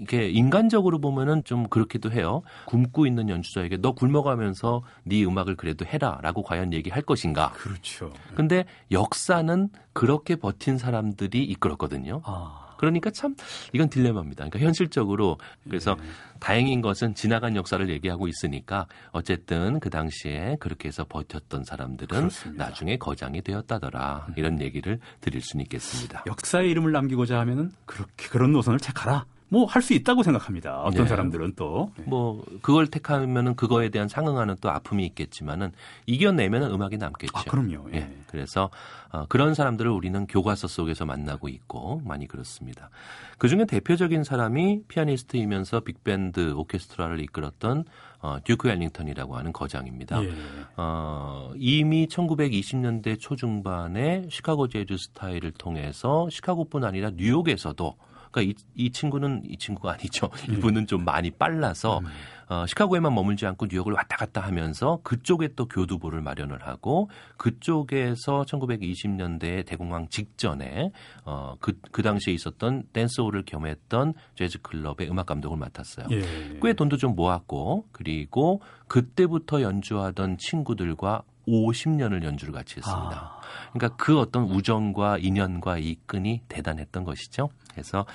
이게 0.00 0.28
인간적으로 0.28 0.98
보면은 0.98 1.44
좀 1.44 1.68
그렇기도 1.68 2.10
해요. 2.10 2.42
굶고 2.66 3.06
있는 3.06 3.28
연주자에게 3.28 3.78
너 3.78 3.92
굶어가면서 3.92 4.82
네 5.04 5.24
음악을 5.24 5.56
그래도 5.56 5.84
해라라고 5.84 6.42
과연 6.42 6.72
얘기할 6.72 7.02
것인가? 7.02 7.50
그렇죠. 7.52 8.12
근데 8.34 8.64
역사는 8.90 9.68
그렇게 9.92 10.36
버틴 10.36 10.78
사람들이 10.78 11.44
이끌었거든요. 11.44 12.22
아. 12.24 12.70
그러니까 12.80 13.10
참 13.10 13.34
이건 13.74 13.90
딜레마입니다. 13.90 14.46
그러니까 14.46 14.58
현실적으로 14.60 15.36
그래서 15.64 15.96
네. 15.96 16.02
다행인 16.38 16.80
것은 16.80 17.14
지나간 17.14 17.54
역사를 17.54 17.86
얘기하고 17.90 18.26
있으니까 18.26 18.86
어쨌든 19.10 19.80
그 19.80 19.90
당시에 19.90 20.56
그렇게 20.60 20.88
해서 20.88 21.04
버텼던 21.06 21.64
사람들은 21.64 22.08
그렇습니다. 22.08 22.64
나중에 22.64 22.96
거장이 22.96 23.42
되었다더라 23.42 24.28
이런 24.36 24.62
얘기를 24.62 24.98
드릴 25.20 25.42
수는 25.42 25.64
있겠습니다. 25.64 26.24
역사의 26.26 26.70
이름을 26.70 26.90
남기고자 26.92 27.38
하면은 27.40 27.70
그렇게 27.84 28.28
그런 28.30 28.52
노선을 28.52 28.78
택하라. 28.78 29.26
뭐 29.50 29.66
할 29.66 29.82
수 29.82 29.94
있다고 29.94 30.22
생각합니다. 30.22 30.82
어떤 30.82 31.02
네. 31.02 31.08
사람들은 31.08 31.54
또. 31.56 31.90
네. 31.96 32.04
뭐 32.06 32.44
그걸 32.62 32.86
택하면은 32.86 33.56
그거에 33.56 33.88
대한 33.88 34.08
상응하는 34.08 34.56
또 34.60 34.70
아픔이 34.70 35.04
있겠지만은 35.06 35.72
이겨내면은 36.06 36.70
음악이 36.70 36.96
남겠죠. 36.96 37.32
아, 37.36 37.42
그럼요. 37.44 37.90
예. 37.92 37.96
예. 37.96 38.16
그래서 38.28 38.70
어, 39.10 39.26
그런 39.28 39.54
사람들을 39.54 39.90
우리는 39.90 40.26
교과서 40.26 40.68
속에서 40.68 41.04
만나고 41.04 41.48
있고 41.48 42.00
많이 42.04 42.28
그렇습니다. 42.28 42.90
그 43.38 43.48
중에 43.48 43.64
대표적인 43.64 44.22
사람이 44.22 44.82
피아니스트이면서 44.86 45.80
빅밴드 45.80 46.52
오케스트라를 46.52 47.20
이끌었던 47.20 47.84
어, 48.20 48.38
듀크 48.44 48.68
웰링턴이라고 48.68 49.36
하는 49.36 49.52
거장입니다. 49.52 50.22
예. 50.22 50.32
어, 50.76 51.50
이미 51.56 52.06
1920년대 52.06 53.18
초중반에 53.18 54.28
시카고 54.30 54.68
재즈 54.68 54.96
스타일을 54.96 55.52
통해서 55.52 56.28
시카고뿐 56.30 56.84
아니라 56.84 57.10
뉴욕에서도 57.16 57.96
그러니까 58.30 58.52
이, 58.52 58.64
이 58.74 58.90
친구는 58.90 59.42
이 59.44 59.56
친구가 59.56 59.92
아니죠. 59.92 60.30
음. 60.48 60.54
이분은 60.54 60.86
좀 60.86 61.04
많이 61.04 61.30
빨라서 61.30 61.98
음. 61.98 62.06
어, 62.48 62.66
시카고에만 62.66 63.14
머물지 63.14 63.46
않고 63.46 63.66
뉴욕을 63.70 63.92
왔다 63.92 64.16
갔다 64.16 64.40
하면서 64.40 64.98
그쪽에 65.04 65.50
또 65.54 65.66
교두보를 65.68 66.20
마련을 66.20 66.66
하고 66.66 67.08
그쪽에서 67.36 68.42
1920년대 68.42 69.64
대공황 69.66 70.08
직전에 70.08 70.90
어, 71.24 71.54
그, 71.60 71.78
그 71.92 72.02
당시에 72.02 72.34
있었던 72.34 72.84
댄스홀을 72.92 73.44
겸했던 73.44 74.14
재즈 74.34 74.62
클럽의 74.62 75.08
음악 75.08 75.26
감독을 75.26 75.56
맡았어요. 75.58 76.08
예. 76.10 76.22
꽤 76.60 76.72
돈도 76.72 76.96
좀 76.96 77.14
모았고 77.14 77.86
그리고 77.92 78.60
그때부터 78.88 79.62
연주하던 79.62 80.38
친구들과 80.38 81.22
50년을 81.46 82.24
연주를 82.24 82.52
같이 82.52 82.76
했습니다. 82.78 83.38
아. 83.38 83.40
그러니까 83.72 83.96
그 83.96 84.18
어떤 84.18 84.44
우정과 84.44 85.18
인연과 85.18 85.78
이 85.78 85.96
끈이 86.06 86.42
대단했던 86.48 87.04
것이죠. 87.04 87.50
그래서 87.72 88.06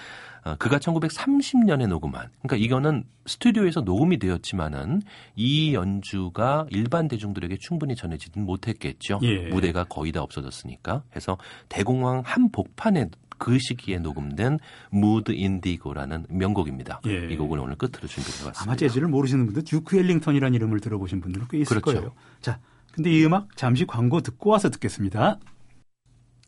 어, 0.43 0.55
그가 0.57 0.77
1930년에 0.77 1.87
녹음한 1.87 2.29
그러니까 2.41 2.55
이거는 2.63 3.03
스튜디오에서 3.25 3.81
녹음이 3.81 4.19
되었지만은 4.19 5.01
이 5.35 5.73
연주가 5.73 6.65
일반 6.69 7.07
대중들에게 7.07 7.57
충분히 7.59 7.95
전해지진 7.95 8.45
못했겠죠. 8.45 9.19
예. 9.23 9.47
무대가 9.49 9.83
거의 9.83 10.11
다 10.11 10.21
없어졌으니까. 10.21 11.03
그래서 11.09 11.37
대공황 11.69 12.21
한 12.25 12.51
복판에 12.51 13.09
그 13.37 13.57
시기에 13.59 13.99
녹음된 13.99 14.59
Mood 14.91 15.31
Indigo라는 15.31 16.27
명곡입니다. 16.29 17.01
예. 17.07 17.27
이 17.31 17.35
곡을 17.35 17.59
오늘 17.59 17.75
끝으로 17.75 18.07
준비해봤습니다. 18.07 18.61
아마 18.61 18.75
재즈를 18.75 19.07
모르시는 19.07 19.45
분들 19.45 19.63
듀크 19.63 19.97
엘링턴이라는 19.97 20.53
이름을 20.53 20.79
들어보신 20.79 21.21
분들은 21.21 21.47
꽤 21.49 21.59
있을 21.59 21.81
그렇죠. 21.81 21.99
거예요. 21.99 22.13
자, 22.41 22.59
근데 22.91 23.11
이 23.11 23.25
음악 23.25 23.55
잠시 23.57 23.85
광고 23.85 24.21
듣고 24.21 24.51
와서 24.51 24.69
듣겠습니다. 24.69 25.39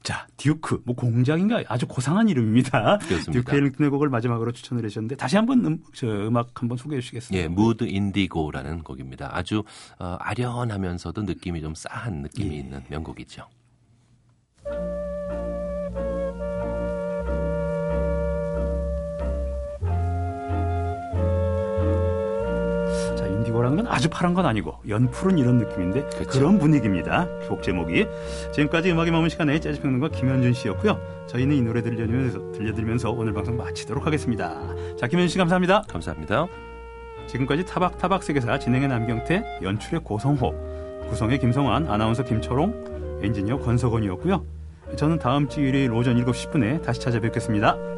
자, 0.03 0.25
듀크, 0.37 0.81
뭐 0.85 0.95
공작인가 0.95 1.63
아주 1.67 1.85
고상한 1.85 2.29
이름입니다. 2.29 2.99
그렇습니다. 2.99 3.31
듀크 3.31 3.55
엘링턴의 3.55 3.89
곡을 3.89 4.09
마지막으로 4.09 4.51
추천을 4.53 4.85
해주셨는데 4.85 5.15
다시 5.17 5.35
한번 5.35 5.65
음, 5.65 5.83
저 5.93 6.07
음악 6.07 6.61
한번 6.61 6.77
소개해 6.77 7.01
주시겠습니까? 7.01 7.43
예, 7.43 7.47
Mood 7.47 7.83
Indigo라는 7.83 8.83
곡입니다. 8.83 9.35
아주 9.35 9.63
어, 9.99 10.17
아련하면서도 10.19 11.23
느낌이 11.23 11.61
좀 11.61 11.75
싸한 11.75 12.21
느낌이 12.21 12.55
예. 12.55 12.59
있는 12.59 12.83
명곡이죠. 12.89 13.47
아주 23.89 24.09
파란 24.09 24.33
건 24.33 24.45
아니고 24.45 24.75
연푸른 24.87 25.37
이런 25.37 25.57
느낌인데 25.57 26.01
그렇죠. 26.09 26.29
그런 26.29 26.59
분위기입니다. 26.59 27.27
곡 27.47 27.63
제목이. 27.63 28.07
지금까지 28.53 28.91
음악의 28.91 29.11
머문 29.11 29.29
시간에 29.29 29.59
재즈 29.59 29.81
평론가 29.81 30.09
김현준 30.09 30.53
씨였고요. 30.53 30.99
저희는 31.27 31.55
이 31.55 31.61
노래 31.61 31.81
들려드리면서, 31.81 32.51
들려드리면서 32.51 33.11
오늘 33.11 33.33
방송 33.33 33.57
마치도록 33.57 34.05
하겠습니다. 34.05 34.55
자, 34.97 35.07
김현준 35.07 35.29
씨 35.29 35.37
감사합니다. 35.37 35.83
감사합니다. 35.87 36.47
지금까지 37.27 37.65
타박타박 37.65 38.23
세계사 38.23 38.57
진행의 38.59 38.87
남경태, 38.87 39.59
연출의 39.61 40.01
고성호, 40.03 41.07
구성의 41.09 41.39
김성환, 41.39 41.89
아나운서 41.89 42.23
김철홍, 42.23 43.19
엔지니어 43.23 43.59
권석원이었고요. 43.59 44.45
저는 44.95 45.19
다음 45.19 45.49
주 45.49 45.61
일요일 45.61 45.91
오전 45.91 46.15
7시 46.23 46.51
10분에 46.51 46.81
다시 46.81 47.01
찾아뵙겠습니다. 47.01 47.96